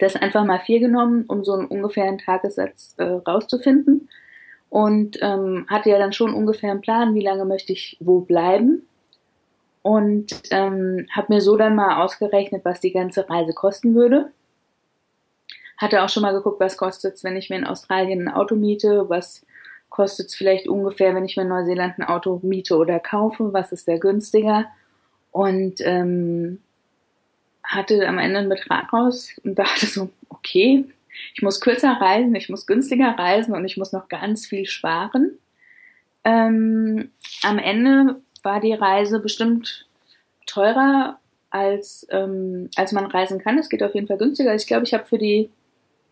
das 0.00 0.16
einfach 0.16 0.44
mal 0.44 0.58
vier 0.58 0.80
genommen, 0.80 1.26
um 1.28 1.44
so 1.44 1.52
einen 1.52 1.66
ungefähren 1.66 2.18
Tagessatz 2.18 2.96
äh, 2.98 3.04
rauszufinden. 3.04 4.08
Und 4.68 5.16
ähm, 5.22 5.64
hatte 5.70 5.90
ja 5.90 5.98
dann 6.00 6.12
schon 6.12 6.34
ungefähr 6.34 6.72
einen 6.72 6.80
Plan, 6.80 7.14
wie 7.14 7.22
lange 7.22 7.44
möchte 7.44 7.72
ich 7.72 7.96
wo 8.00 8.22
bleiben. 8.22 8.84
Und 9.82 10.42
ähm, 10.50 11.06
habe 11.12 11.34
mir 11.34 11.40
so 11.40 11.56
dann 11.56 11.76
mal 11.76 12.02
ausgerechnet, 12.02 12.64
was 12.64 12.80
die 12.80 12.92
ganze 12.92 13.30
Reise 13.30 13.52
kosten 13.52 13.94
würde. 13.94 14.32
Hatte 15.78 16.02
auch 16.02 16.08
schon 16.08 16.24
mal 16.24 16.34
geguckt, 16.34 16.58
was 16.58 16.76
kostet 16.76 17.22
wenn 17.22 17.36
ich 17.36 17.48
mir 17.48 17.58
in 17.58 17.66
Australien 17.66 18.26
ein 18.26 18.34
Auto 18.34 18.56
miete, 18.56 19.08
was 19.08 19.46
kostet 19.90 20.28
es 20.28 20.34
vielleicht 20.34 20.68
ungefähr, 20.68 21.14
wenn 21.14 21.24
ich 21.24 21.36
mir 21.36 21.42
in 21.42 21.48
Neuseeland 21.48 21.98
ein 21.98 22.04
Auto 22.04 22.40
miete 22.42 22.76
oder 22.76 22.98
kaufe, 22.98 23.52
was 23.52 23.72
ist 23.72 23.88
da 23.88 23.98
günstiger. 23.98 24.66
Und 25.32 25.80
ähm, 25.80 26.60
hatte 27.62 28.08
am 28.08 28.18
Ende 28.18 28.38
einen 28.38 28.48
Betrag 28.48 28.92
raus 28.92 29.30
und 29.44 29.58
dachte 29.58 29.86
so, 29.86 30.10
okay, 30.28 30.84
ich 31.34 31.42
muss 31.42 31.60
kürzer 31.60 31.92
reisen, 32.00 32.34
ich 32.34 32.48
muss 32.48 32.66
günstiger 32.66 33.16
reisen 33.18 33.54
und 33.54 33.64
ich 33.64 33.76
muss 33.76 33.92
noch 33.92 34.08
ganz 34.08 34.46
viel 34.46 34.66
sparen. 34.66 35.38
Ähm, 36.24 37.10
am 37.42 37.58
Ende 37.58 38.20
war 38.42 38.60
die 38.60 38.72
Reise 38.72 39.20
bestimmt 39.20 39.86
teurer, 40.46 41.18
als, 41.50 42.06
ähm, 42.10 42.70
als 42.76 42.92
man 42.92 43.06
reisen 43.06 43.40
kann. 43.40 43.58
Es 43.58 43.68
geht 43.68 43.82
auf 43.82 43.94
jeden 43.94 44.06
Fall 44.06 44.18
günstiger. 44.18 44.54
Ich 44.54 44.66
glaube, 44.66 44.84
ich 44.84 44.94
habe 44.94 45.04
für 45.04 45.18
die, 45.18 45.50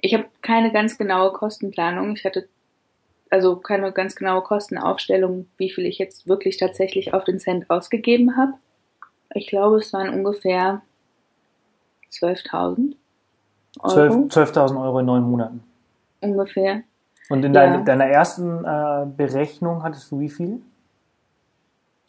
ich 0.00 0.14
habe 0.14 0.26
keine 0.42 0.72
ganz 0.72 0.98
genaue 0.98 1.32
Kostenplanung. 1.32 2.14
Ich 2.16 2.24
hatte 2.24 2.48
also 3.30 3.56
keine 3.56 3.92
ganz 3.92 4.14
genaue 4.16 4.42
Kostenaufstellung, 4.42 5.46
wie 5.56 5.70
viel 5.70 5.86
ich 5.86 5.98
jetzt 5.98 6.28
wirklich 6.28 6.56
tatsächlich 6.56 7.14
auf 7.14 7.24
den 7.24 7.38
Cent 7.38 7.68
ausgegeben 7.70 8.36
habe. 8.36 8.54
Ich 9.34 9.46
glaube, 9.46 9.76
es 9.76 9.92
waren 9.92 10.10
ungefähr 10.10 10.82
12.000 12.12 12.94
Euro. 13.80 14.26
12.000 14.26 14.82
Euro 14.82 15.00
in 15.00 15.06
neun 15.06 15.22
Monaten. 15.22 15.62
Ungefähr. 16.20 16.82
Und 17.28 17.44
in 17.44 17.54
ja. 17.54 17.78
deiner 17.82 18.06
ersten 18.06 18.64
äh, 18.64 19.06
Berechnung 19.16 19.82
hattest 19.82 20.10
du 20.10 20.20
wie 20.20 20.30
viel? 20.30 20.62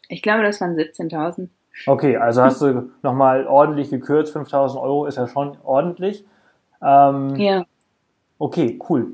Ich 0.07 0.21
glaube, 0.21 0.43
das 0.43 0.61
waren 0.61 0.75
17.000. 0.75 1.49
Okay, 1.85 2.17
also 2.17 2.41
hast 2.41 2.61
du 2.61 2.91
nochmal 3.03 3.45
ordentlich 3.47 3.89
gekürzt. 3.89 4.35
5.000 4.35 4.81
Euro 4.81 5.05
ist 5.05 5.17
ja 5.17 5.27
schon 5.27 5.57
ordentlich. 5.63 6.25
Ähm, 6.81 7.35
ja. 7.35 7.65
Okay, 8.37 8.79
cool. 8.89 9.13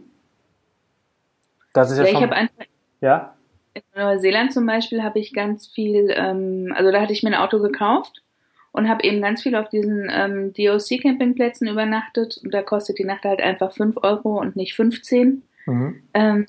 Das 1.76 1.92
ist 1.92 1.98
ja, 1.98 2.06
ja 2.06 2.12
schon. 2.12 2.24
Ich 2.24 2.32
einfach, 2.32 2.66
ja. 3.02 3.36
In 3.74 3.84
Neuseeland 3.96 4.54
zum 4.54 4.66
Beispiel 4.66 5.04
habe 5.04 5.20
ich 5.20 5.34
ganz 5.34 5.68
viel, 5.68 6.08
ähm, 6.16 6.74
also 6.76 6.92
da 6.92 7.02
hatte 7.02 7.12
ich 7.12 7.24
mir 7.24 7.30
ein 7.30 7.36
Auto 7.36 7.60
gekauft 7.60 8.24
und 8.72 8.88
habe 8.88 9.04
eben 9.04 9.22
ganz 9.22 9.44
viel 9.44 9.56
auf 9.56 9.68
diesen 9.68 10.10
ähm, 10.10 10.54
DOC-Campingplätzen 10.54 11.68
übernachtet 11.68 12.40
und 12.42 12.54
da 12.54 12.62
kostet 12.62 12.98
die 12.98 13.04
Nacht 13.04 13.26
halt 13.26 13.42
einfach 13.42 13.74
5 13.74 13.98
Euro 14.02 14.40
und 14.40 14.56
nicht 14.56 14.76
15. 14.76 15.44
Mhm. 15.66 16.02
Ähm, 16.14 16.46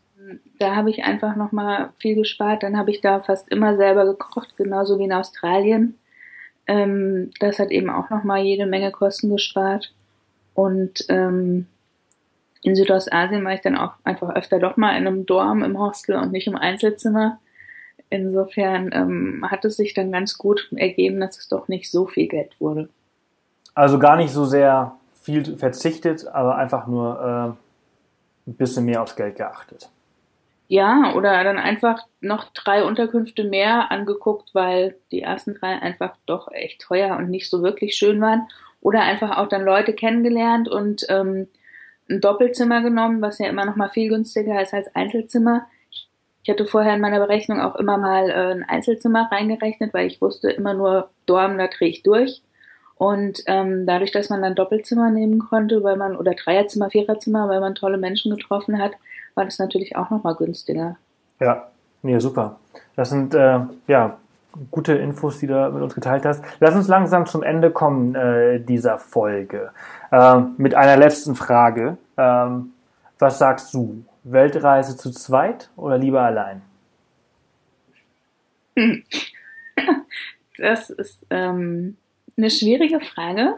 da 0.60 0.76
habe 0.76 0.90
ich 0.90 1.02
einfach 1.02 1.34
nochmal 1.34 1.90
viel 1.98 2.14
gespart. 2.14 2.62
Dann 2.62 2.76
habe 2.76 2.92
ich 2.92 3.00
da 3.00 3.20
fast 3.20 3.48
immer 3.48 3.76
selber 3.76 4.04
gekocht, 4.04 4.56
genauso 4.56 4.98
wie 4.98 5.04
in 5.04 5.12
Australien. 5.12 5.98
Ähm, 6.68 7.30
das 7.40 7.58
hat 7.58 7.72
eben 7.72 7.90
auch 7.90 8.10
nochmal 8.10 8.42
jede 8.42 8.66
Menge 8.66 8.92
Kosten 8.92 9.30
gespart. 9.30 9.92
Und 10.54 11.04
ähm, 11.08 11.66
in 12.66 12.74
Südostasien 12.74 13.44
war 13.44 13.54
ich 13.54 13.60
dann 13.60 13.76
auch 13.76 13.92
einfach 14.02 14.34
öfter 14.34 14.58
doch 14.58 14.76
mal 14.76 14.96
in 14.96 15.06
einem 15.06 15.24
Dorm 15.24 15.62
im 15.62 15.78
Hostel 15.78 16.16
und 16.16 16.32
nicht 16.32 16.48
im 16.48 16.56
Einzelzimmer. 16.56 17.38
Insofern 18.10 18.90
ähm, 18.92 19.46
hat 19.48 19.64
es 19.64 19.76
sich 19.76 19.94
dann 19.94 20.10
ganz 20.10 20.36
gut 20.36 20.68
ergeben, 20.74 21.20
dass 21.20 21.38
es 21.38 21.48
doch 21.48 21.68
nicht 21.68 21.90
so 21.90 22.06
viel 22.06 22.26
Geld 22.26 22.60
wurde. 22.60 22.88
Also 23.74 23.98
gar 23.98 24.16
nicht 24.16 24.32
so 24.32 24.44
sehr 24.44 24.96
viel 25.22 25.56
verzichtet, 25.56 26.26
aber 26.26 26.56
einfach 26.56 26.86
nur 26.86 27.56
äh, 28.46 28.50
ein 28.50 28.54
bisschen 28.54 28.84
mehr 28.84 29.02
aufs 29.02 29.16
Geld 29.16 29.36
geachtet. 29.36 29.88
Ja, 30.68 31.12
oder 31.14 31.44
dann 31.44 31.58
einfach 31.58 32.02
noch 32.20 32.48
drei 32.52 32.82
Unterkünfte 32.82 33.44
mehr 33.44 33.92
angeguckt, 33.92 34.54
weil 34.54 34.96
die 35.12 35.22
ersten 35.22 35.54
drei 35.54 35.80
einfach 35.80 36.16
doch 36.26 36.50
echt 36.50 36.80
teuer 36.80 37.16
und 37.16 37.30
nicht 37.30 37.48
so 37.48 37.62
wirklich 37.62 37.94
schön 37.96 38.20
waren. 38.20 38.48
Oder 38.80 39.02
einfach 39.02 39.36
auch 39.36 39.48
dann 39.48 39.64
Leute 39.64 39.92
kennengelernt 39.92 40.68
und 40.68 41.06
ähm, 41.08 41.48
ein 42.08 42.20
Doppelzimmer 42.20 42.82
genommen, 42.82 43.20
was 43.20 43.38
ja 43.38 43.48
immer 43.48 43.64
noch 43.64 43.76
mal 43.76 43.88
viel 43.88 44.08
günstiger 44.08 44.60
ist 44.62 44.74
als 44.74 44.94
Einzelzimmer. 44.94 45.66
Ich 46.42 46.50
hatte 46.50 46.66
vorher 46.66 46.94
in 46.94 47.00
meiner 47.00 47.18
Berechnung 47.18 47.60
auch 47.60 47.74
immer 47.76 47.98
mal 47.98 48.30
äh, 48.30 48.52
ein 48.52 48.62
Einzelzimmer 48.62 49.28
reingerechnet, 49.30 49.92
weil 49.92 50.06
ich 50.06 50.20
wusste 50.20 50.50
immer 50.50 50.74
nur 50.74 51.10
Dorm, 51.26 51.58
da 51.58 51.66
drehe 51.66 51.88
ich 51.88 52.02
durch. 52.02 52.42
Und 52.96 53.42
ähm, 53.46 53.84
dadurch, 53.84 54.12
dass 54.12 54.30
man 54.30 54.42
dann 54.42 54.54
Doppelzimmer 54.54 55.10
nehmen 55.10 55.40
konnte, 55.40 55.82
weil 55.82 55.96
man 55.96 56.16
oder 56.16 56.34
Dreierzimmer, 56.34 56.88
Viererzimmer, 56.90 57.48
weil 57.48 57.60
man 57.60 57.74
tolle 57.74 57.98
Menschen 57.98 58.34
getroffen 58.34 58.78
hat, 58.78 58.92
war 59.34 59.44
das 59.44 59.58
natürlich 59.58 59.96
auch 59.96 60.10
noch 60.10 60.22
mal 60.22 60.34
günstiger. 60.34 60.96
Ja, 61.40 61.68
nee, 62.02 62.18
super. 62.18 62.58
Das 62.94 63.10
sind 63.10 63.34
äh, 63.34 63.60
ja 63.86 64.16
gute 64.70 64.94
Infos, 64.94 65.38
die 65.38 65.46
du 65.46 65.70
mit 65.70 65.82
uns 65.82 65.94
geteilt 65.94 66.24
hast. 66.24 66.44
Lass 66.60 66.74
uns 66.74 66.88
langsam 66.88 67.26
zum 67.26 67.42
Ende 67.42 67.70
kommen 67.70 68.14
äh, 68.14 68.60
dieser 68.60 68.98
Folge. 68.98 69.70
Äh, 70.10 70.40
mit 70.56 70.74
einer 70.74 70.96
letzten 70.96 71.34
Frage. 71.34 71.98
Ähm, 72.16 72.72
was 73.18 73.38
sagst 73.38 73.72
du? 73.74 74.04
Weltreise 74.24 74.96
zu 74.96 75.10
zweit 75.10 75.70
oder 75.76 75.98
lieber 75.98 76.22
allein? 76.22 76.62
Das 80.58 80.90
ist 80.90 81.26
ähm, 81.30 81.96
eine 82.36 82.50
schwierige 82.50 83.00
Frage. 83.00 83.54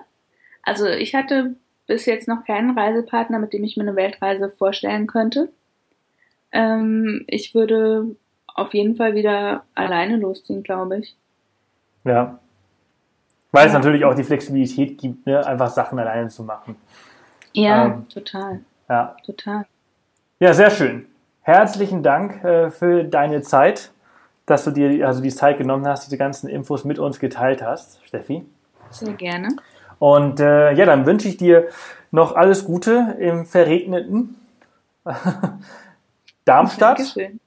Also 0.63 0.87
ich 0.87 1.15
hatte 1.15 1.55
bis 1.87 2.07
jetzt 2.07 2.29
noch 2.29 2.45
keinen 2.45 2.79
Reisepartner, 2.79 3.39
mit 3.39 3.53
dem 3.53 3.65
ich 3.65 3.77
mir 3.77 3.85
eine 3.85 3.97
Weltreise 3.97 4.51
vorstellen 4.51 5.07
könnte. 5.07 5.51
Ähm, 6.53 7.25
ich 7.27 7.55
würde 7.55 8.17
auf 8.59 8.75
jeden 8.75 8.97
Fall 8.97 9.15
wieder 9.15 9.65
alleine 9.75 10.17
losziehen, 10.17 10.63
glaube 10.63 10.99
ich. 10.99 11.17
Ja. 12.05 12.39
Weil 13.53 13.69
es 13.69 13.73
natürlich 13.73 14.05
auch 14.05 14.15
die 14.15 14.25
Flexibilität 14.25 14.99
gibt, 14.99 15.27
ne, 15.27 15.45
einfach 15.47 15.71
Sachen 15.71 15.99
alleine 15.99 16.29
zu 16.29 16.43
machen. 16.43 16.77
Ja, 17.53 17.87
ähm, 17.87 18.09
total. 18.09 18.61
Ja. 18.89 19.17
Total. 19.25 19.67
Ja, 20.39 20.53
sehr 20.53 20.71
schön. 20.71 21.07
Herzlichen 21.43 22.03
Dank 22.03 22.45
äh, 22.45 22.71
für 22.71 23.05
deine 23.05 23.41
Zeit, 23.43 23.91
dass 24.45 24.65
du 24.65 24.71
dir 24.71 25.07
also 25.07 25.23
die 25.23 25.31
Zeit 25.31 25.59
genommen 25.59 25.87
hast, 25.87 26.07
diese 26.07 26.19
ganzen 26.19 26.49
Infos 26.49 26.85
mit 26.85 26.99
uns 26.99 27.19
geteilt 27.19 27.63
hast, 27.63 28.05
Steffi. 28.07 28.45
Sehr 28.91 29.15
gerne. 29.15 29.57
Und 29.99 30.41
äh, 30.41 30.73
ja, 30.73 30.85
dann 30.85 31.07
wünsche 31.07 31.29
ich 31.29 31.37
dir 31.37 31.69
noch 32.11 32.37
alles 32.37 32.65
Gute 32.65 33.17
im 33.19 33.47
verregneten 33.47 34.37
Darmstadt. 36.45 36.99
Dankeschön. 36.99 37.41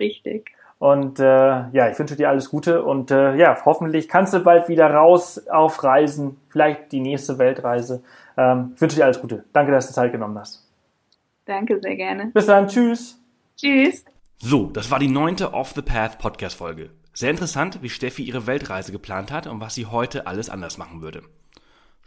Richtig. 0.00 0.50
Und 0.80 1.20
äh, 1.20 1.24
ja, 1.24 1.90
ich 1.90 1.98
wünsche 1.98 2.16
dir 2.16 2.30
alles 2.30 2.48
Gute 2.48 2.82
und 2.82 3.10
äh, 3.10 3.36
ja, 3.36 3.56
hoffentlich 3.66 4.08
kannst 4.08 4.32
du 4.32 4.40
bald 4.40 4.68
wieder 4.70 4.90
raus 4.90 5.46
auf 5.48 5.84
Reisen, 5.84 6.38
vielleicht 6.48 6.90
die 6.92 7.00
nächste 7.00 7.36
Weltreise. 7.38 8.02
Ähm, 8.38 8.72
ich 8.74 8.80
wünsche 8.80 8.96
dir 8.96 9.04
alles 9.04 9.20
Gute. 9.20 9.44
Danke, 9.52 9.72
dass 9.72 9.88
du 9.88 9.92
Zeit 9.92 10.10
genommen 10.10 10.38
hast. 10.38 10.66
Danke, 11.44 11.78
sehr 11.82 11.96
gerne. 11.96 12.30
Bis 12.32 12.46
dann, 12.46 12.66
tschüss. 12.66 13.20
Tschüss. 13.58 14.06
So, 14.38 14.70
das 14.70 14.90
war 14.90 14.98
die 14.98 15.08
neunte 15.08 15.52
Off 15.52 15.72
the 15.74 15.82
Path 15.82 16.18
Podcast 16.18 16.56
Folge. 16.56 16.88
Sehr 17.12 17.30
interessant, 17.30 17.82
wie 17.82 17.90
Steffi 17.90 18.22
ihre 18.22 18.46
Weltreise 18.46 18.90
geplant 18.90 19.30
hat 19.30 19.46
und 19.46 19.60
was 19.60 19.74
sie 19.74 19.84
heute 19.84 20.26
alles 20.26 20.48
anders 20.48 20.78
machen 20.78 21.02
würde. 21.02 21.22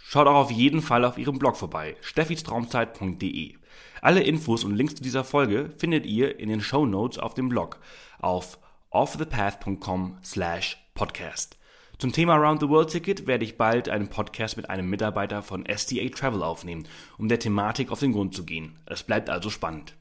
Schaut 0.05 0.27
auch 0.27 0.35
auf 0.35 0.51
jeden 0.51 0.81
Fall 0.81 1.05
auf 1.05 1.17
ihrem 1.17 1.39
Blog 1.39 1.55
vorbei, 1.55 1.95
steffistraumzeit.de. 2.01 3.55
Alle 4.01 4.21
Infos 4.21 4.63
und 4.63 4.75
Links 4.75 4.95
zu 4.95 5.01
dieser 5.01 5.23
Folge 5.23 5.71
findet 5.77 6.05
ihr 6.05 6.39
in 6.39 6.49
den 6.49 6.61
Show 6.61 6.85
Notes 6.85 7.17
auf 7.17 7.33
dem 7.33 7.49
Blog 7.49 7.79
auf 8.19 8.59
offthepath.com 8.91 10.17
slash 10.23 10.77
podcast. 10.93 11.57
Zum 11.97 12.11
Thema 12.11 12.35
Round 12.35 12.59
the 12.59 12.69
World 12.69 12.89
Ticket 12.89 13.27
werde 13.27 13.45
ich 13.45 13.57
bald 13.57 13.87
einen 13.87 14.09
Podcast 14.09 14.57
mit 14.57 14.69
einem 14.69 14.89
Mitarbeiter 14.89 15.41
von 15.41 15.65
STA 15.65 16.09
Travel 16.09 16.43
aufnehmen, 16.43 16.85
um 17.17 17.29
der 17.29 17.39
Thematik 17.39 17.91
auf 17.91 18.01
den 18.01 18.11
Grund 18.11 18.35
zu 18.35 18.45
gehen. 18.45 18.77
Es 18.85 19.03
bleibt 19.03 19.29
also 19.29 19.49
spannend. 19.49 19.95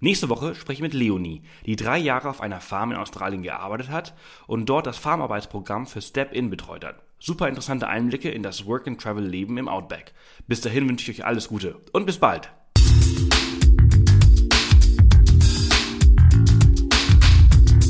Nächste 0.00 0.28
Woche 0.28 0.54
spreche 0.54 0.78
ich 0.78 0.82
mit 0.82 0.92
Leonie, 0.92 1.42
die 1.64 1.76
drei 1.76 1.98
Jahre 1.98 2.28
auf 2.28 2.42
einer 2.42 2.60
Farm 2.60 2.90
in 2.90 2.98
Australien 2.98 3.42
gearbeitet 3.42 3.90
hat 3.90 4.14
und 4.46 4.66
dort 4.66 4.86
das 4.86 4.98
Farmarbeitsprogramm 4.98 5.86
für 5.86 6.02
Step 6.02 6.34
In 6.34 6.50
betreut 6.50 6.84
hat 6.84 7.05
super 7.18 7.48
interessante 7.48 7.88
Einblicke 7.88 8.30
in 8.30 8.42
das 8.42 8.66
Work-and-Travel-Leben 8.66 9.58
im 9.58 9.68
Outback. 9.68 10.12
Bis 10.46 10.60
dahin 10.60 10.88
wünsche 10.88 11.10
ich 11.10 11.18
euch 11.18 11.26
alles 11.26 11.48
Gute 11.48 11.80
und 11.92 12.06
bis 12.06 12.18
bald. 12.18 12.50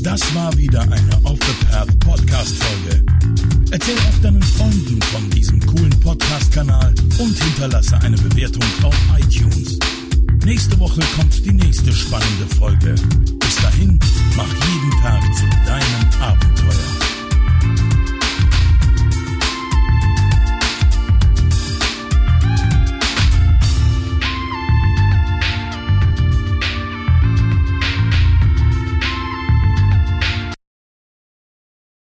Das 0.03 0.35
war 0.37 0.57
wieder 0.57 0.83
eine 0.83 1.21
Off 1.25 1.39
the 1.41 1.67
Path 1.67 1.99
Podcast 1.99 2.57
Folge. 2.63 3.05
Erzähl 3.73 3.99
auch 3.99 4.23
deinen 4.23 4.43
Freunden 4.43 5.03
von 5.03 5.29
diesem 5.31 5.61
coolen 5.67 6.01
Podcast 6.01 6.53
Kanal 6.53 6.95
und 7.19 7.37
hinterlasse 7.43 7.99
eine 7.99 8.17
Bewertung 8.17 8.63
auf 8.85 8.97
iTunes. 9.19 9.79
Nächste 10.45 10.79
Woche 10.79 11.01
kommt 11.17 11.45
die 11.45 11.53
nächste 11.53 11.93
spannende 11.93 12.47
Folge. 12.57 12.95
Bis 13.41 13.57
dahin, 13.57 13.99
mach 14.37 14.47
jeden 14.47 14.91
Tag 15.03 15.23
zu 15.35 15.45
deinem 15.67 16.23
Abenteuer. 16.23 17.16